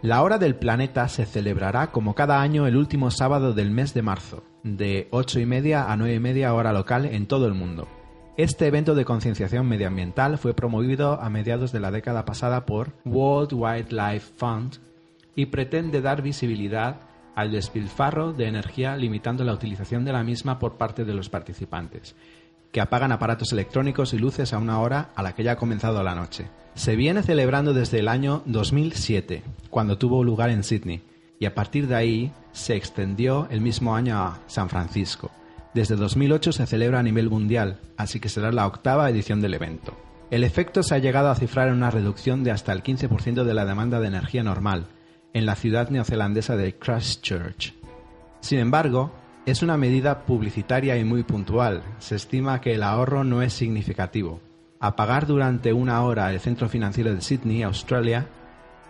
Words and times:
La 0.00 0.22
Hora 0.22 0.38
del 0.38 0.54
Planeta 0.54 1.08
se 1.08 1.26
celebrará 1.26 1.88
como 1.90 2.14
cada 2.14 2.40
año 2.40 2.66
el 2.66 2.76
último 2.76 3.10
sábado 3.10 3.52
del 3.52 3.70
mes 3.70 3.94
de 3.94 4.02
marzo, 4.02 4.44
de 4.62 5.08
8 5.10 5.40
y 5.40 5.46
media 5.46 5.90
a 5.92 5.96
9 5.96 6.14
y 6.14 6.20
media 6.20 6.54
hora 6.54 6.72
local 6.72 7.04
en 7.04 7.26
todo 7.26 7.46
el 7.46 7.54
mundo. 7.54 7.88
Este 8.36 8.68
evento 8.68 8.94
de 8.94 9.04
concienciación 9.04 9.68
medioambiental 9.68 10.38
fue 10.38 10.54
promovido 10.54 11.20
a 11.20 11.28
mediados 11.30 11.72
de 11.72 11.80
la 11.80 11.90
década 11.90 12.24
pasada 12.24 12.64
por 12.64 12.92
World 13.04 13.52
Wildlife 13.52 14.32
Fund 14.36 14.76
y 15.34 15.46
pretende 15.46 16.00
dar 16.00 16.22
visibilidad 16.22 17.00
al 17.38 17.52
despilfarro 17.52 18.32
de 18.32 18.48
energía 18.48 18.96
limitando 18.96 19.44
la 19.44 19.52
utilización 19.52 20.04
de 20.04 20.12
la 20.12 20.24
misma 20.24 20.58
por 20.58 20.76
parte 20.76 21.04
de 21.04 21.14
los 21.14 21.28
participantes, 21.28 22.16
que 22.72 22.80
apagan 22.80 23.12
aparatos 23.12 23.52
electrónicos 23.52 24.12
y 24.12 24.18
luces 24.18 24.52
a 24.52 24.58
una 24.58 24.80
hora 24.80 25.10
a 25.14 25.22
la 25.22 25.36
que 25.36 25.44
ya 25.44 25.52
ha 25.52 25.56
comenzado 25.56 26.02
la 26.02 26.16
noche. 26.16 26.48
Se 26.74 26.96
viene 26.96 27.22
celebrando 27.22 27.74
desde 27.74 28.00
el 28.00 28.08
año 28.08 28.42
2007, 28.46 29.44
cuando 29.70 29.98
tuvo 29.98 30.24
lugar 30.24 30.50
en 30.50 30.64
Sydney, 30.64 31.00
y 31.38 31.46
a 31.46 31.54
partir 31.54 31.86
de 31.86 31.94
ahí 31.94 32.32
se 32.50 32.74
extendió 32.74 33.46
el 33.52 33.60
mismo 33.60 33.94
año 33.94 34.18
a 34.18 34.40
San 34.48 34.68
Francisco. 34.68 35.30
Desde 35.74 35.94
2008 35.94 36.50
se 36.50 36.66
celebra 36.66 36.98
a 36.98 37.04
nivel 37.04 37.30
mundial, 37.30 37.78
así 37.96 38.18
que 38.18 38.28
será 38.28 38.50
la 38.50 38.66
octava 38.66 39.08
edición 39.08 39.40
del 39.40 39.54
evento. 39.54 39.96
El 40.32 40.42
efecto 40.42 40.82
se 40.82 40.96
ha 40.96 40.98
llegado 40.98 41.30
a 41.30 41.36
cifrar 41.36 41.68
en 41.68 41.74
una 41.74 41.92
reducción 41.92 42.42
de 42.42 42.50
hasta 42.50 42.72
el 42.72 42.82
15% 42.82 43.44
de 43.44 43.54
la 43.54 43.64
demanda 43.64 44.00
de 44.00 44.08
energía 44.08 44.42
normal 44.42 44.88
en 45.32 45.46
la 45.46 45.54
ciudad 45.54 45.90
neozelandesa 45.90 46.56
de 46.56 46.74
Christchurch. 46.76 47.74
Sin 48.40 48.58
embargo, 48.58 49.12
es 49.46 49.62
una 49.62 49.76
medida 49.76 50.26
publicitaria 50.26 50.96
y 50.98 51.04
muy 51.04 51.22
puntual. 51.22 51.82
Se 51.98 52.16
estima 52.16 52.60
que 52.60 52.74
el 52.74 52.82
ahorro 52.82 53.24
no 53.24 53.42
es 53.42 53.52
significativo. 53.52 54.40
Apagar 54.80 55.26
durante 55.26 55.72
una 55.72 56.02
hora 56.02 56.30
el 56.30 56.40
centro 56.40 56.68
financiero 56.68 57.14
de 57.14 57.20
Sydney, 57.20 57.62
Australia, 57.62 58.26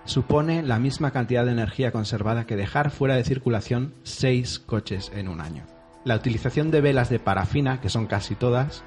supone 0.05 0.63
la 0.63 0.79
misma 0.79 1.11
cantidad 1.11 1.45
de 1.45 1.53
energía 1.53 1.93
conservada 1.93 2.47
que 2.47 2.57
dejar 2.57 2.91
fuera 2.91 3.15
de 3.15 3.25
circulación 3.25 3.95
seis 4.03 4.59
coches 4.59 5.13
en 5.15 5.29
un 5.29 5.41
año. 5.41 5.65
La 6.05 6.17
utilización 6.17 6.71
de 6.71 6.81
velas 6.81 7.11
de 7.11 7.19
parafina, 7.19 7.81
que 7.81 7.89
son 7.89 8.07
casi 8.07 8.35
todas, 8.35 8.83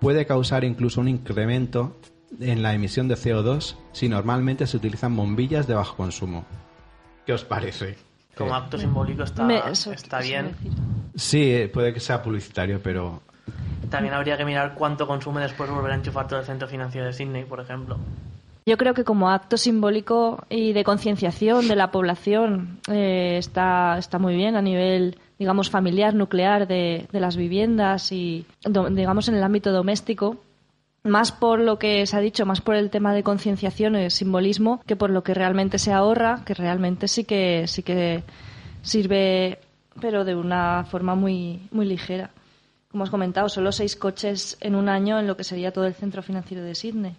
puede 0.00 0.26
causar 0.26 0.64
incluso 0.64 1.00
un 1.00 1.08
incremento 1.08 1.96
en 2.40 2.62
la 2.62 2.74
emisión 2.74 3.08
de 3.08 3.16
CO2 3.16 3.76
si 3.92 4.08
normalmente 4.08 4.66
se 4.66 4.76
utilizan 4.76 5.16
bombillas 5.16 5.66
de 5.66 5.74
bajo 5.74 5.96
consumo. 5.96 6.44
¿Qué 7.28 7.34
os 7.34 7.44
parece? 7.44 7.94
Como 8.34 8.54
Eh, 8.54 8.56
acto 8.56 8.78
simbólico 8.78 9.22
está, 9.22 9.44
Me- 9.44 9.60
eso- 9.70 9.92
está 9.92 10.20
bien. 10.20 10.56
Sí, 11.14 11.52
eh, 11.52 11.68
puede 11.68 11.92
que 11.92 12.00
sea 12.00 12.22
publicitario, 12.22 12.80
pero 12.82 13.20
También 13.90 14.14
habría 14.14 14.38
que 14.38 14.46
mirar 14.46 14.72
cuánto 14.74 15.06
consume 15.06 15.42
después 15.42 15.68
volver 15.68 15.92
a 15.92 15.96
enchufar 15.96 16.26
todo 16.26 16.40
el 16.40 16.46
centro 16.46 16.66
financiero 16.68 17.06
de 17.06 17.12
Sydney, 17.12 17.44
por 17.44 17.60
ejemplo. 17.60 17.98
Yo 18.64 18.78
creo 18.78 18.94
que 18.94 19.04
como 19.04 19.28
acto 19.28 19.58
simbólico 19.58 20.42
y 20.48 20.72
de 20.72 20.84
concienciación 20.84 21.68
de 21.68 21.76
la 21.76 21.90
población 21.90 22.78
eh, 22.90 23.36
está, 23.38 23.98
está 23.98 24.18
muy 24.18 24.34
bien 24.34 24.56
a 24.56 24.62
nivel, 24.62 25.18
digamos, 25.38 25.68
familiar, 25.68 26.14
nuclear 26.14 26.66
de, 26.66 27.08
de 27.12 27.20
las 27.20 27.36
viviendas 27.36 28.10
y, 28.10 28.46
do- 28.64 28.88
digamos, 28.88 29.28
en 29.28 29.34
el 29.34 29.42
ámbito 29.42 29.70
doméstico. 29.70 30.38
Más 31.04 31.32
por 31.32 31.60
lo 31.60 31.78
que 31.78 32.06
se 32.06 32.16
ha 32.16 32.20
dicho, 32.20 32.44
más 32.44 32.60
por 32.60 32.74
el 32.74 32.90
tema 32.90 33.14
de 33.14 33.22
concienciación 33.22 33.96
y 33.96 34.10
simbolismo, 34.10 34.82
que 34.86 34.96
por 34.96 35.10
lo 35.10 35.22
que 35.22 35.34
realmente 35.34 35.78
se 35.78 35.92
ahorra, 35.92 36.42
que 36.44 36.54
realmente 36.54 37.08
sí 37.08 37.24
que, 37.24 37.66
sí 37.66 37.82
que 37.82 38.24
sirve, 38.82 39.58
pero 40.00 40.24
de 40.24 40.34
una 40.34 40.84
forma 40.84 41.14
muy, 41.14 41.68
muy 41.70 41.86
ligera. 41.86 42.30
Como 42.90 43.04
os 43.04 43.10
comentado, 43.10 43.48
solo 43.48 43.70
seis 43.70 43.96
coches 43.96 44.56
en 44.60 44.74
un 44.74 44.88
año 44.88 45.18
en 45.18 45.26
lo 45.26 45.36
que 45.36 45.44
sería 45.44 45.72
todo 45.72 45.84
el 45.84 45.94
centro 45.94 46.22
financiero 46.22 46.64
de 46.64 46.74
Sydney. 46.74 47.14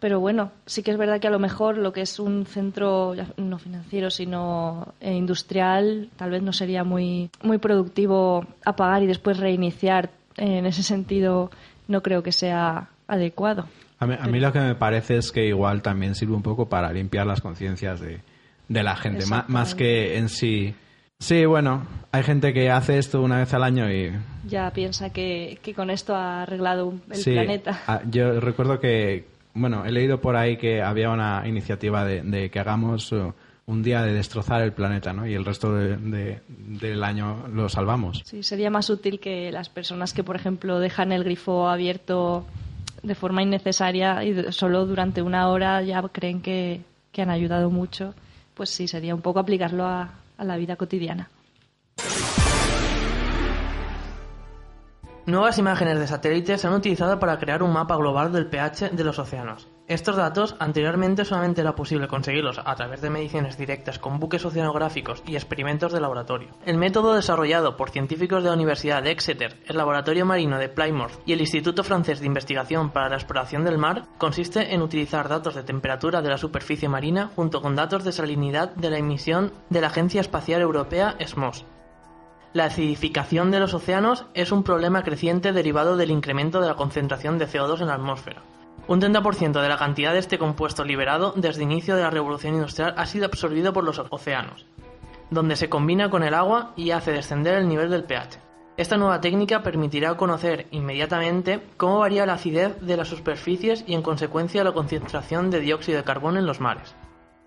Pero 0.00 0.18
bueno, 0.18 0.50
sí 0.64 0.82
que 0.82 0.90
es 0.90 0.96
verdad 0.96 1.20
que 1.20 1.28
a 1.28 1.30
lo 1.30 1.38
mejor 1.38 1.76
lo 1.76 1.92
que 1.92 2.00
es 2.00 2.18
un 2.18 2.46
centro 2.46 3.14
no 3.36 3.58
financiero, 3.58 4.10
sino 4.10 4.94
eh, 4.98 5.14
industrial, 5.14 6.08
tal 6.16 6.30
vez 6.30 6.42
no 6.42 6.54
sería 6.54 6.84
muy, 6.84 7.30
muy 7.42 7.58
productivo 7.58 8.46
apagar 8.64 9.02
y 9.02 9.06
después 9.06 9.38
reiniciar. 9.38 10.10
En 10.36 10.64
ese 10.64 10.82
sentido, 10.82 11.50
no 11.90 12.02
creo 12.02 12.22
que 12.22 12.32
sea 12.32 12.88
adecuado. 13.06 13.66
a 13.98 14.06
mí, 14.06 14.14
a 14.18 14.26
mí 14.28 14.40
lo 14.40 14.52
que 14.52 14.60
me 14.60 14.74
parece 14.74 15.18
es 15.18 15.30
que 15.32 15.44
igual 15.46 15.82
también 15.82 16.14
sirve 16.14 16.34
un 16.34 16.42
poco 16.42 16.68
para 16.68 16.90
limpiar 16.92 17.26
las 17.26 17.40
conciencias 17.42 18.00
de, 18.00 18.20
de 18.68 18.82
la 18.82 18.96
gente, 18.96 19.26
ma- 19.26 19.44
más, 19.48 19.74
que 19.74 20.16
en 20.16 20.28
sí. 20.30 20.74
Sí, 21.18 21.44
bueno, 21.44 21.86
hay 22.12 22.22
gente 22.22 22.54
que 22.54 22.70
hace 22.70 22.96
esto 22.96 23.20
una 23.20 23.38
vez 23.40 23.52
al 23.52 23.62
año 23.62 23.90
y... 23.92 24.10
Ya 24.46 24.70
piensa 24.70 25.10
que, 25.10 25.58
que 25.62 25.74
con 25.74 25.90
esto 25.90 26.14
ha 26.16 26.42
arreglado 26.44 26.94
el 27.10 27.16
sí, 27.16 27.32
planeta. 27.32 27.78
ah, 27.86 28.00
yo 28.10 28.40
recuerdo 28.40 28.80
que, 28.80 29.26
bueno, 29.52 29.84
he 29.84 29.92
leído 29.92 30.18
por 30.22 30.36
ahí 30.36 30.56
que 30.56 30.80
había 30.80 31.10
una 31.10 31.42
iniciativa 31.46 32.06
de, 32.06 32.22
de 32.22 32.50
que 32.50 32.58
hagamos 32.58 33.12
uh, 33.12 33.34
un 33.70 33.82
día 33.82 34.02
de 34.02 34.12
destrozar 34.12 34.62
el 34.62 34.72
planeta, 34.72 35.12
¿no? 35.12 35.26
Y 35.26 35.34
el 35.34 35.44
resto 35.44 35.72
de- 35.74 35.96
de- 35.96 36.40
del 36.48 37.02
año 37.04 37.46
lo 37.52 37.68
salvamos. 37.68 38.22
Sí, 38.24 38.42
sería 38.42 38.68
más 38.70 38.90
útil 38.90 39.20
que 39.20 39.52
las 39.52 39.68
personas 39.68 40.12
que, 40.12 40.24
por 40.24 40.34
ejemplo, 40.36 40.80
dejan 40.80 41.12
el 41.12 41.22
grifo 41.24 41.68
abierto 41.68 42.44
de 43.02 43.14
forma 43.14 43.42
innecesaria 43.42 44.24
y 44.24 44.52
solo 44.52 44.84
durante 44.86 45.22
una 45.22 45.48
hora 45.48 45.82
ya 45.82 46.02
creen 46.08 46.42
que, 46.42 46.82
que 47.12 47.22
han 47.22 47.30
ayudado 47.30 47.70
mucho. 47.70 48.14
Pues 48.54 48.70
sí, 48.70 48.88
sería 48.88 49.14
un 49.14 49.22
poco 49.22 49.38
aplicarlo 49.38 49.84
a, 49.86 50.10
a 50.36 50.44
la 50.44 50.56
vida 50.56 50.76
cotidiana. 50.76 51.30
Nuevas 55.30 55.58
imágenes 55.58 56.00
de 56.00 56.08
satélite 56.08 56.58
se 56.58 56.66
han 56.66 56.74
utilizado 56.74 57.20
para 57.20 57.38
crear 57.38 57.62
un 57.62 57.72
mapa 57.72 57.94
global 57.94 58.32
del 58.32 58.48
pH 58.48 58.90
de 58.90 59.04
los 59.04 59.20
océanos. 59.20 59.68
Estos 59.86 60.16
datos 60.16 60.56
anteriormente 60.58 61.24
solamente 61.24 61.60
era 61.60 61.76
posible 61.76 62.08
conseguirlos 62.08 62.60
a 62.64 62.74
través 62.74 63.00
de 63.00 63.10
mediciones 63.10 63.56
directas 63.56 64.00
con 64.00 64.18
buques 64.18 64.44
oceanográficos 64.44 65.22
y 65.28 65.36
experimentos 65.36 65.92
de 65.92 66.00
laboratorio. 66.00 66.56
El 66.66 66.78
método 66.78 67.14
desarrollado 67.14 67.76
por 67.76 67.90
científicos 67.90 68.42
de 68.42 68.48
la 68.48 68.56
Universidad 68.56 69.04
de 69.04 69.12
Exeter, 69.12 69.60
el 69.66 69.76
Laboratorio 69.76 70.26
Marino 70.26 70.58
de 70.58 70.68
Plymouth 70.68 71.20
y 71.24 71.32
el 71.32 71.40
Instituto 71.40 71.84
Francés 71.84 72.18
de 72.18 72.26
Investigación 72.26 72.90
para 72.90 73.08
la 73.08 73.16
Exploración 73.16 73.64
del 73.64 73.78
Mar 73.78 74.06
consiste 74.18 74.74
en 74.74 74.82
utilizar 74.82 75.28
datos 75.28 75.54
de 75.54 75.62
temperatura 75.62 76.22
de 76.22 76.28
la 76.28 76.38
superficie 76.38 76.88
marina 76.88 77.30
junto 77.36 77.62
con 77.62 77.76
datos 77.76 78.02
de 78.02 78.10
salinidad 78.10 78.74
de 78.74 78.90
la 78.90 78.98
emisión 78.98 79.52
de 79.68 79.80
la 79.80 79.86
Agencia 79.86 80.20
Espacial 80.20 80.60
Europea 80.60 81.14
SMOS. 81.24 81.64
La 82.52 82.64
acidificación 82.64 83.52
de 83.52 83.60
los 83.60 83.74
océanos 83.74 84.26
es 84.34 84.50
un 84.50 84.64
problema 84.64 85.04
creciente 85.04 85.52
derivado 85.52 85.96
del 85.96 86.10
incremento 86.10 86.60
de 86.60 86.66
la 86.66 86.74
concentración 86.74 87.38
de 87.38 87.46
CO2 87.46 87.80
en 87.80 87.86
la 87.86 87.94
atmósfera. 87.94 88.42
Un 88.88 89.00
30% 89.00 89.62
de 89.62 89.68
la 89.68 89.78
cantidad 89.78 90.12
de 90.12 90.18
este 90.18 90.36
compuesto 90.36 90.84
liberado 90.84 91.32
desde 91.36 91.62
el 91.62 91.70
inicio 91.70 91.94
de 91.94 92.02
la 92.02 92.10
revolución 92.10 92.54
industrial 92.54 92.94
ha 92.96 93.06
sido 93.06 93.26
absorbido 93.26 93.72
por 93.72 93.84
los 93.84 94.00
océanos, 94.00 94.66
donde 95.30 95.54
se 95.54 95.68
combina 95.68 96.10
con 96.10 96.24
el 96.24 96.34
agua 96.34 96.72
y 96.74 96.90
hace 96.90 97.12
descender 97.12 97.54
el 97.54 97.68
nivel 97.68 97.88
del 97.88 98.02
pH. 98.02 98.40
Esta 98.76 98.96
nueva 98.96 99.20
técnica 99.20 99.62
permitirá 99.62 100.16
conocer 100.16 100.66
inmediatamente 100.72 101.62
cómo 101.76 102.00
varía 102.00 102.26
la 102.26 102.32
acidez 102.32 102.80
de 102.80 102.96
las 102.96 103.06
superficies 103.06 103.84
y 103.86 103.94
en 103.94 104.02
consecuencia 104.02 104.64
la 104.64 104.72
concentración 104.72 105.50
de 105.50 105.60
dióxido 105.60 105.98
de 105.98 106.04
carbono 106.04 106.40
en 106.40 106.46
los 106.46 106.60
mares. 106.60 106.96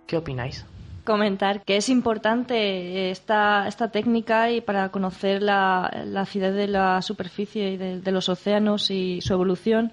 ¿Qué 0.07 0.15
opináis? 0.15 0.65
Comentar 1.03 1.63
que 1.63 1.75
es 1.75 1.89
importante 1.89 3.11
esta, 3.11 3.67
esta 3.67 3.89
técnica 3.89 4.51
y 4.51 4.61
para 4.61 4.89
conocer 4.89 5.41
la, 5.41 6.03
la 6.05 6.21
acidez 6.21 6.53
de 6.55 6.67
la 6.67 7.01
superficie 7.01 7.71
y 7.71 7.77
de, 7.77 8.11
los 8.11 8.29
océanos 8.29 8.89
y 8.89 9.19
su 9.19 9.33
evolución, 9.33 9.91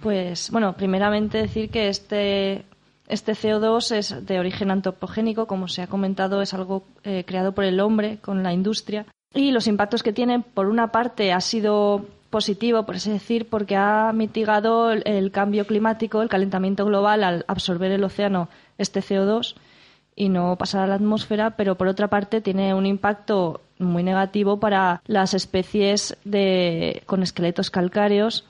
pues 0.00 0.50
bueno, 0.50 0.74
primeramente 0.74 1.38
decir 1.38 1.70
que 1.70 1.88
este, 1.88 2.66
este 3.08 3.32
CO2 3.32 3.96
es 3.96 4.26
de 4.26 4.38
origen 4.38 4.70
antropogénico, 4.70 5.46
como 5.46 5.68
se 5.68 5.80
ha 5.80 5.86
comentado, 5.86 6.42
es 6.42 6.52
algo 6.52 6.84
eh, 7.04 7.24
creado 7.26 7.52
por 7.52 7.64
el 7.64 7.80
hombre 7.80 8.18
con 8.18 8.42
la 8.42 8.52
industria. 8.52 9.06
Y 9.32 9.52
los 9.52 9.66
impactos 9.66 10.02
que 10.02 10.12
tienen, 10.12 10.42
por 10.42 10.66
una 10.66 10.92
parte, 10.92 11.32
ha 11.32 11.40
sido 11.40 12.04
positivo, 12.28 12.84
por 12.84 12.96
así 12.96 13.10
decir, 13.10 13.48
porque 13.48 13.76
ha 13.76 14.12
mitigado 14.12 14.90
el, 14.90 15.02
el 15.06 15.30
cambio 15.30 15.66
climático, 15.66 16.20
el 16.20 16.28
calentamiento 16.28 16.84
global 16.84 17.24
al 17.24 17.44
absorber 17.48 17.90
el 17.90 18.04
océano 18.04 18.50
este 18.76 19.00
CO2 19.00 19.54
y 20.14 20.28
no 20.28 20.56
pasar 20.56 20.82
a 20.82 20.86
la 20.86 20.94
atmósfera, 20.96 21.56
pero 21.56 21.76
por 21.76 21.88
otra 21.88 22.08
parte 22.08 22.40
tiene 22.40 22.74
un 22.74 22.86
impacto 22.86 23.60
muy 23.78 24.02
negativo 24.02 24.60
para 24.60 25.02
las 25.06 25.34
especies 25.34 26.16
de, 26.24 27.02
con 27.06 27.22
esqueletos 27.22 27.70
calcáreos, 27.70 28.44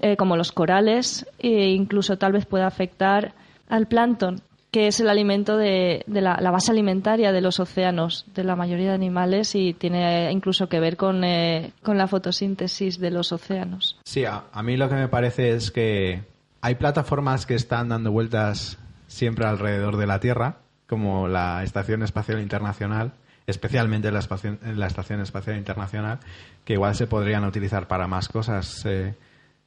eh, 0.00 0.16
como 0.16 0.36
los 0.36 0.52
corales, 0.52 1.26
e 1.38 1.70
incluso 1.70 2.18
tal 2.18 2.32
vez 2.32 2.46
pueda 2.46 2.66
afectar 2.66 3.32
al 3.68 3.86
plancton, 3.86 4.42
que 4.70 4.86
es 4.86 5.00
el 5.00 5.08
alimento 5.08 5.56
de, 5.56 6.04
de 6.06 6.20
la, 6.20 6.36
base 6.50 6.70
alimentaria 6.70 7.32
de 7.32 7.40
los 7.40 7.58
océanos, 7.58 8.24
de 8.34 8.44
la 8.44 8.56
mayoría 8.56 8.88
de 8.88 8.94
animales, 8.94 9.54
y 9.54 9.74
tiene 9.74 10.30
incluso 10.30 10.68
que 10.68 10.80
ver 10.80 10.96
con, 10.96 11.24
eh, 11.24 11.72
con 11.82 11.98
la 11.98 12.06
fotosíntesis 12.06 12.98
de 12.98 13.10
los 13.10 13.32
océanos. 13.32 13.98
Sí, 14.04 14.24
a, 14.24 14.44
a 14.52 14.62
mí 14.62 14.76
lo 14.76 14.88
que 14.88 14.94
me 14.94 15.08
parece 15.08 15.50
es 15.50 15.70
que 15.70 16.22
hay 16.60 16.74
plataformas 16.76 17.46
que 17.46 17.54
están 17.54 17.88
dando 17.88 18.12
vueltas 18.12 18.78
siempre 19.06 19.46
alrededor 19.46 19.96
de 19.96 20.06
la 20.06 20.20
Tierra, 20.20 20.58
como 20.90 21.26
la 21.28 21.62
Estación 21.64 22.02
Espacial 22.02 22.40
Internacional, 22.42 23.12
especialmente 23.46 24.08
en 24.08 24.14
la, 24.14 24.20
espacio- 24.20 24.58
la 24.62 24.86
Estación 24.86 25.20
Espacial 25.22 25.56
Internacional, 25.56 26.18
que 26.64 26.74
igual 26.74 26.94
se 26.94 27.06
podrían 27.06 27.44
utilizar 27.44 27.86
para 27.88 28.06
más 28.06 28.28
cosas 28.28 28.84
eh, 28.84 29.14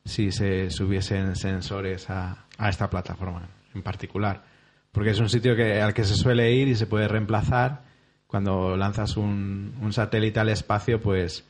si 0.06 0.32
se 0.32 0.70
subiesen 0.70 1.36
sensores 1.36 2.10
a, 2.10 2.46
esta 2.70 2.90
plataforma 2.90 3.48
en 3.74 3.82
particular. 3.82 4.44
Porque 4.92 5.10
es 5.10 5.20
un 5.20 5.30
sitio 5.30 5.56
que, 5.56 5.82
al 5.82 5.94
que 5.96 6.04
se 6.04 6.14
suele 6.16 6.52
ir 6.52 6.68
y 6.68 6.76
se 6.76 6.86
puede 6.86 7.08
reemplazar. 7.08 7.82
Cuando 8.28 8.76
lanzas 8.78 9.18
un, 9.18 9.76
un 9.82 9.94
satélite 9.94 10.40
al 10.40 10.50
espacio, 10.50 11.02
pues 11.02 11.46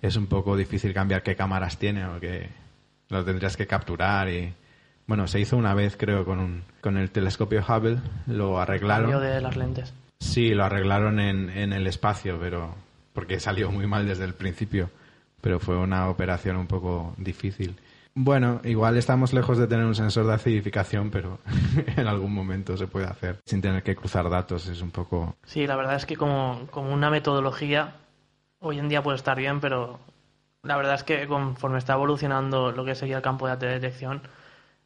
es 0.00 0.16
un 0.16 0.26
poco 0.28 0.56
difícil 0.56 0.94
cambiar 0.94 1.22
qué 1.22 1.34
cámaras 1.36 1.78
tiene 1.78 2.06
o 2.06 2.20
que 2.20 2.48
lo 3.08 3.24
tendrías 3.24 3.56
que 3.56 3.66
capturar 3.66 4.28
y 4.28 4.54
bueno 5.06 5.26
se 5.26 5.40
hizo 5.40 5.56
una 5.56 5.74
vez 5.74 5.96
creo 5.96 6.24
con 6.24 6.38
un 6.38 6.62
con 6.80 6.96
el 6.96 7.10
telescopio 7.10 7.64
Hubble. 7.66 7.98
Lo 8.26 8.60
arreglaron. 8.60 9.10
Cambio 9.10 9.28
de 9.28 9.40
las 9.40 9.56
lentes. 9.56 9.94
sí 10.18 10.54
lo 10.54 10.64
arreglaron 10.64 11.18
en, 11.20 11.50
en 11.50 11.72
el 11.72 11.86
espacio 11.86 12.38
pero 12.40 12.74
porque 13.12 13.40
salió 13.40 13.70
muy 13.70 13.86
mal 13.86 14.06
desde 14.06 14.24
el 14.24 14.34
principio. 14.34 14.90
Pero 15.40 15.60
fue 15.60 15.76
una 15.76 16.08
operación 16.08 16.56
un 16.56 16.66
poco 16.66 17.14
difícil. 17.18 17.76
Bueno 18.14 18.60
igual 18.64 18.96
estamos 18.96 19.32
lejos 19.32 19.58
de 19.58 19.66
tener 19.66 19.84
un 19.84 19.94
sensor 19.94 20.26
de 20.26 20.34
acidificación 20.34 21.10
pero 21.10 21.38
en 21.96 22.06
algún 22.06 22.32
momento 22.32 22.76
se 22.76 22.86
puede 22.86 23.06
hacer. 23.06 23.38
Sin 23.44 23.60
tener 23.60 23.82
que 23.82 23.94
cruzar 23.94 24.28
datos 24.30 24.66
es 24.68 24.80
un 24.82 24.90
poco 24.90 25.36
Sí, 25.44 25.66
la 25.66 25.76
verdad 25.76 25.96
es 25.96 26.06
que 26.06 26.16
como, 26.16 26.66
como 26.70 26.92
una 26.92 27.10
metodología, 27.10 27.94
hoy 28.58 28.78
en 28.78 28.88
día 28.88 29.02
puede 29.02 29.16
estar 29.16 29.36
bien, 29.36 29.60
pero 29.60 29.98
la 30.62 30.76
verdad 30.76 30.94
es 30.94 31.04
que 31.04 31.26
conforme 31.26 31.78
está 31.78 31.92
evolucionando 31.92 32.72
lo 32.72 32.84
que 32.84 32.94
sería 32.94 33.16
el 33.18 33.22
campo 33.22 33.46
de 33.48 33.56
detección, 33.68 34.22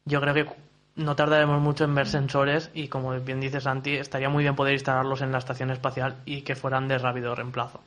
yo 0.05 0.21
creo 0.21 0.33
que 0.33 0.47
no 0.95 1.15
tardaremos 1.15 1.61
mucho 1.61 1.83
en 1.85 1.95
ver 1.95 2.07
sensores 2.07 2.69
y 2.73 2.87
como 2.87 3.17
bien 3.19 3.39
dice 3.39 3.61
Santi, 3.61 3.95
estaría 3.95 4.29
muy 4.29 4.43
bien 4.43 4.55
poder 4.55 4.73
instalarlos 4.73 5.21
en 5.21 5.31
la 5.31 5.37
estación 5.37 5.71
espacial 5.71 6.17
y 6.25 6.41
que 6.41 6.55
fueran 6.55 6.87
de 6.87 6.97
rápido 6.97 7.33
reemplazo. 7.35 7.81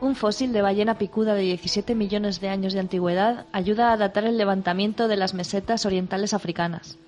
Un 0.00 0.16
fósil 0.16 0.52
de 0.52 0.62
ballena 0.62 0.98
picuda 0.98 1.34
de 1.34 1.42
17 1.42 1.94
millones 1.94 2.40
de 2.40 2.48
años 2.48 2.72
de 2.72 2.80
antigüedad 2.80 3.46
ayuda 3.52 3.92
a 3.92 3.96
datar 3.96 4.24
el 4.24 4.36
levantamiento 4.36 5.06
de 5.06 5.16
las 5.16 5.32
mesetas 5.32 5.86
orientales 5.86 6.34
africanas. 6.34 6.98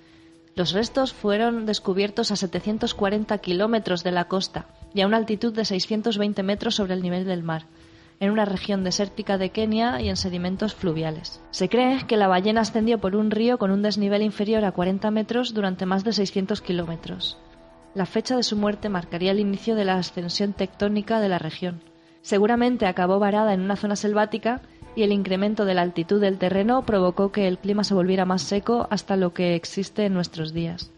Los 0.55 0.71
restos 0.71 1.11
fueron 1.11 1.65
descubiertos 1.65 2.31
a 2.31 2.37
740 2.37 3.37
kilómetros 3.39 4.03
de 4.05 4.11
la 4.11 4.29
costa 4.29 4.67
y 4.93 5.01
a 5.01 5.07
una 5.07 5.17
altitud 5.17 5.53
de 5.53 5.65
620 5.65 6.41
metros 6.43 6.75
sobre 6.75 6.93
el 6.93 7.01
nivel 7.01 7.25
del 7.25 7.43
mar, 7.43 7.65
en 8.19 8.31
una 8.31 8.45
región 8.45 8.83
desértica 8.83 9.37
de 9.37 9.49
Kenia 9.49 10.01
y 10.01 10.09
en 10.09 10.15
sedimentos 10.15 10.75
fluviales. 10.75 11.41
Se 11.51 11.69
cree 11.69 12.05
que 12.07 12.17
la 12.17 12.27
ballena 12.27 12.61
ascendió 12.61 12.99
por 12.99 13.15
un 13.15 13.31
río 13.31 13.57
con 13.57 13.71
un 13.71 13.81
desnivel 13.81 14.21
inferior 14.21 14.63
a 14.65 14.71
40 14.71 15.11
metros 15.11 15.53
durante 15.53 15.85
más 15.85 16.03
de 16.03 16.13
600 16.13 16.61
kilómetros. 16.61 17.37
La 17.93 18.05
fecha 18.05 18.35
de 18.35 18.43
su 18.43 18.57
muerte 18.57 18.89
marcaría 18.89 19.31
el 19.31 19.39
inicio 19.39 19.75
de 19.75 19.85
la 19.85 19.95
ascensión 19.95 20.53
tectónica 20.53 21.19
de 21.19 21.29
la 21.29 21.39
región. 21.39 21.81
Seguramente 22.21 22.87
acabó 22.87 23.19
varada 23.19 23.53
en 23.53 23.61
una 23.61 23.75
zona 23.75 23.95
selvática 23.95 24.61
y 24.95 25.03
el 25.03 25.11
incremento 25.11 25.65
de 25.65 25.75
la 25.75 25.81
altitud 25.81 26.19
del 26.19 26.37
terreno 26.37 26.85
provocó 26.85 27.31
que 27.31 27.47
el 27.47 27.59
clima 27.59 27.83
se 27.83 27.93
volviera 27.93 28.25
más 28.25 28.41
seco 28.41 28.87
hasta 28.89 29.15
lo 29.15 29.33
que 29.33 29.55
existe 29.55 30.05
en 30.05 30.13
nuestros 30.13 30.53
días. 30.53 30.91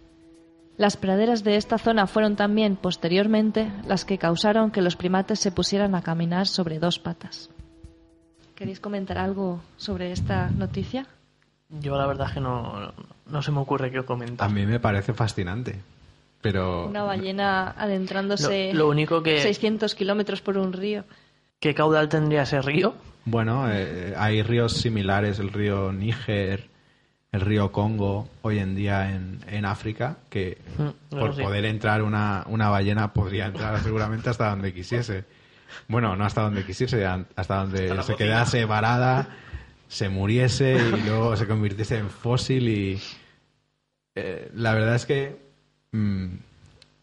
Las 0.77 0.95
praderas 0.95 1.43
de 1.43 1.55
esta 1.55 1.77
zona 1.79 2.05
fueron 2.07 2.35
también, 2.35 2.75
posteriormente, 2.75 3.71
las 3.87 4.05
que 4.05 4.17
causaron 4.19 4.69
que 4.71 4.81
los 4.81 4.95
primates 4.95 5.39
se 5.39 5.51
pusieran 5.51 5.95
a 5.95 6.03
caminar 6.03 6.45
sobre 6.47 6.77
dos 6.79 6.99
patas. 6.99 7.49
¿Queréis 8.55 8.79
comentar 8.79 9.17
algo 9.17 9.61
sobre 9.77 10.11
esta 10.11 10.49
noticia? 10.51 11.07
Yo 11.69 11.97
la 11.97 12.05
verdad 12.07 12.27
es 12.27 12.33
que 12.35 12.39
no, 12.41 12.93
no 13.27 13.41
se 13.41 13.51
me 13.51 13.59
ocurre 13.59 13.91
qué 13.91 14.03
comentar. 14.03 14.47
a 14.47 14.51
mí 14.53 14.65
me 14.65 14.79
parece 14.79 15.13
fascinante 15.13 15.79
pero 16.39 16.87
Una 16.87 17.03
ballena 17.03 17.71
adentrándose 17.71 18.71
Lo- 18.71 18.81
lo 18.85 18.89
único 18.89 19.23
que- 19.23 19.41
600 19.41 19.95
kilómetros 19.95 20.41
por 20.41 20.57
un 20.59 20.71
río. 20.71 21.03
¿Qué 21.59 21.73
caudal 21.73 22.07
tendría 22.09 22.43
ese 22.43 22.61
río? 22.61 22.93
Bueno, 23.25 23.65
eh, 23.69 24.13
hay 24.15 24.43
ríos 24.43 24.73
similares, 24.73 25.39
el 25.39 25.51
río 25.51 25.91
Níger, 25.91 26.69
el 27.31 27.41
río 27.41 27.71
Congo, 27.71 28.29
hoy 28.41 28.59
en 28.59 28.75
día 28.75 29.11
en, 29.13 29.39
en 29.47 29.65
África, 29.65 30.17
que 30.29 30.57
Mm, 30.77 31.15
por 31.15 31.35
sí. 31.35 31.41
poder 31.41 31.65
entrar 31.65 32.01
una, 32.03 32.43
una 32.47 32.69
ballena 32.69 33.13
podría 33.13 33.47
entrar 33.47 33.79
seguramente 33.83 34.29
hasta 34.29 34.49
donde 34.49 34.73
quisiese. 34.73 35.25
Bueno, 35.87 36.15
no 36.15 36.23
hasta 36.25 36.41
donde 36.43 36.63
quisiese, 36.65 37.05
hasta 37.05 37.55
donde 37.57 37.89
se 37.89 37.95
cocina. 37.95 38.17
quedase 38.17 38.65
varada, 38.65 39.27
se 39.87 40.07
muriese 40.09 40.75
y 40.77 41.01
luego 41.05 41.35
se 41.35 41.47
convirtiese 41.47 41.97
en 41.97 42.09
fósil 42.09 42.69
y... 42.69 43.01
eh, 44.15 44.49
la 44.55 44.73
verdad 44.73 44.95
es 44.95 45.05
que... 45.05 45.37
mm, 45.91 46.27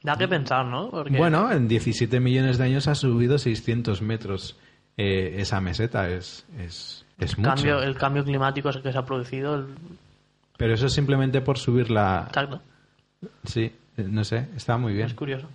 Da 0.02 0.16
que 0.16 0.28
pensar, 0.28 0.66
¿no? 0.66 0.90
Porque 0.90 1.16
bueno, 1.16 1.50
en 1.52 1.66
17 1.68 2.20
millones 2.20 2.58
de 2.58 2.64
años 2.64 2.88
ha 2.88 2.94
subido 2.94 3.38
600 3.38 4.02
metros 4.02 4.56
eh, 4.98 5.36
esa 5.38 5.60
meseta. 5.62 6.08
Es, 6.10 6.44
es, 6.58 7.06
es 7.18 7.38
mucho. 7.38 7.48
cambio, 7.54 7.82
el 7.82 7.96
cambio 7.96 8.22
climático 8.24 8.68
es 8.68 8.76
el 8.76 8.82
que 8.82 8.92
se 8.92 8.98
ha 8.98 9.04
producido. 9.06 9.54
el- 9.56 9.66
Pero 10.64 10.76
eso 10.76 10.86
es 10.86 10.94
simplemente 10.94 11.42
por 11.42 11.58
subir 11.58 11.90
la... 11.90 12.24
Exacto. 12.26 12.62
Sí, 13.44 13.70
no 13.98 14.24
sé, 14.24 14.48
está 14.56 14.78
muy 14.78 14.94
bien. 14.94 15.08
Es 15.08 15.12
curioso. 15.12 15.46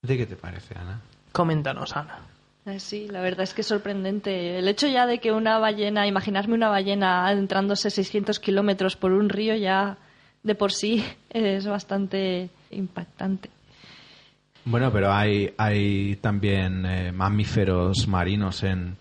¿De 0.00 0.16
qué 0.16 0.24
te 0.24 0.34
parece, 0.34 0.74
Ana? 0.78 0.98
Coméntanos, 1.30 1.94
Ana. 1.94 2.20
Eh, 2.64 2.80
Sí, 2.80 3.06
la 3.06 3.20
verdad 3.20 3.42
es 3.42 3.52
que 3.52 3.60
es 3.60 3.66
sorprendente. 3.66 4.58
El 4.58 4.66
hecho 4.66 4.88
ya 4.88 5.04
de 5.06 5.18
que 5.18 5.30
una 5.30 5.58
ballena, 5.58 6.06
imaginarme 6.06 6.54
una 6.54 6.70
ballena 6.70 7.26
adentrándose 7.26 7.90
600 7.90 8.40
kilómetros 8.40 8.96
por 8.96 9.12
un 9.12 9.28
río 9.28 9.54
ya 9.56 9.98
de 10.42 10.54
por 10.54 10.72
sí 10.72 11.04
es 11.28 11.66
bastante 11.66 12.48
impactante. 12.70 13.50
Bueno, 14.64 14.90
pero 14.90 15.12
hay, 15.12 15.52
hay 15.58 16.16
también 16.16 16.86
eh, 16.86 17.12
mamíferos 17.12 18.08
marinos 18.08 18.62
en, 18.62 18.96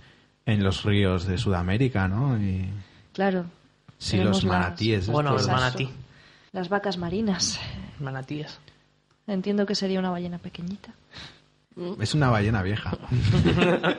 en 0.45 0.65
los 0.65 0.83
ríos 0.83 1.25
de 1.25 1.37
Sudamérica, 1.37 2.09
¿no? 2.09 2.37
Y 2.37 2.69
Claro. 3.13 3.45
Sí, 3.97 4.11
tenemos 4.17 4.43
los 4.43 4.51
las- 4.51 4.61
manatíes. 4.61 5.07
Bueno, 5.07 5.29
el 5.31 5.35
estos. 5.37 5.51
Exacto. 5.53 5.79
manatí. 5.83 5.99
Las 6.51 6.69
vacas 6.69 6.97
marinas. 6.97 7.59
Manatíes. 7.99 8.59
Entiendo 9.27 9.65
que 9.65 9.75
sería 9.75 9.99
una 9.99 10.09
ballena 10.11 10.37
pequeñita. 10.37 10.93
Es 11.99 12.13
una 12.13 12.29
ballena 12.29 12.61
vieja. 12.63 12.97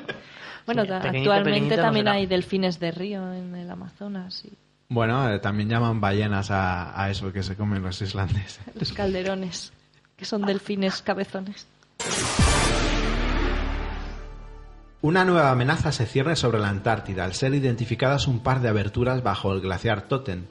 Bueno, 0.67 0.83
Sí, 0.83 0.89
ta- 0.89 1.01
pequeñita, 1.01 1.31
actualmente 1.31 1.51
pequeñita 1.61 1.77
también 1.83 2.09
hay 2.09 2.27
delfines 2.27 2.81
de 2.81 2.91
río 2.91 3.33
en 3.33 3.55
el 3.55 3.71
Amazonas 3.71 4.45
y 4.45 4.53
Bueno, 4.89 5.31
eh, 5.31 5.39
también 5.39 5.69
llaman 5.69 6.01
ballenas 6.01 6.51
a, 6.51 7.01
a 7.01 7.09
eso 7.09 7.33
que 7.33 7.45
se 7.45 7.55
comen 7.55 7.83
los 7.85 8.03
islandeses. 8.03 8.59
los 8.75 8.93
calderones, 8.93 9.73
que 10.17 10.25
son 10.25 10.43
delfines 10.43 11.03
cabezones. 11.03 11.69
Una 15.07 15.25
nueva 15.25 15.53
amenaza 15.53 15.93
se 15.93 16.05
cierne 16.05 16.35
sobre 16.35 16.59
la 16.59 16.69
Antártida 16.69 17.25
al 17.25 17.33
ser 17.33 17.55
identificadas 17.55 18.27
un 18.27 18.41
par 18.41 18.61
de 18.61 18.71
aberturas 18.71 19.23
bajo 19.23 19.53
el 19.53 19.61
glaciar 19.61 20.09
Totten, 20.09 20.49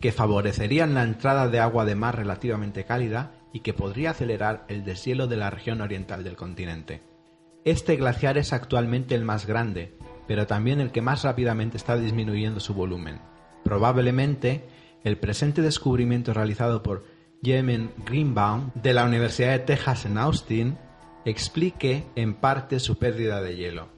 que 0.00 0.10
favorecerían 0.10 0.92
la 0.92 1.04
entrada 1.04 1.46
de 1.46 1.60
agua 1.60 1.84
de 1.84 1.94
mar 1.94 2.16
relativamente 2.16 2.84
cálida 2.84 3.30
y 3.52 3.60
que 3.60 3.74
podría 3.74 4.10
acelerar 4.10 4.64
el 4.66 4.84
deshielo 4.84 5.28
de 5.28 5.36
la 5.36 5.50
región 5.50 5.80
oriental 5.80 6.24
del 6.24 6.34
continente. 6.34 7.00
Este 7.64 7.94
glaciar 7.94 8.38
es 8.38 8.52
actualmente 8.52 9.14
el 9.14 9.22
más 9.24 9.46
grande, 9.46 9.96
pero 10.26 10.48
también 10.48 10.80
el 10.80 10.90
que 10.90 11.00
más 11.00 11.22
rápidamente 11.22 11.76
está 11.76 11.96
disminuyendo 11.96 12.58
su 12.58 12.74
volumen. 12.74 13.20
Probablemente, 13.62 14.66
el 15.04 15.16
presente 15.16 15.62
descubrimiento 15.62 16.34
realizado 16.34 16.82
por 16.82 17.04
Jemen 17.40 17.92
Greenbaum 18.04 18.72
de 18.74 18.94
la 18.94 19.04
Universidad 19.04 19.52
de 19.52 19.60
Texas 19.60 20.06
en 20.06 20.18
Austin 20.18 20.76
explique 21.24 22.04
en 22.16 22.34
parte 22.34 22.80
su 22.80 22.98
pérdida 22.98 23.40
de 23.40 23.56
hielo. 23.56 23.88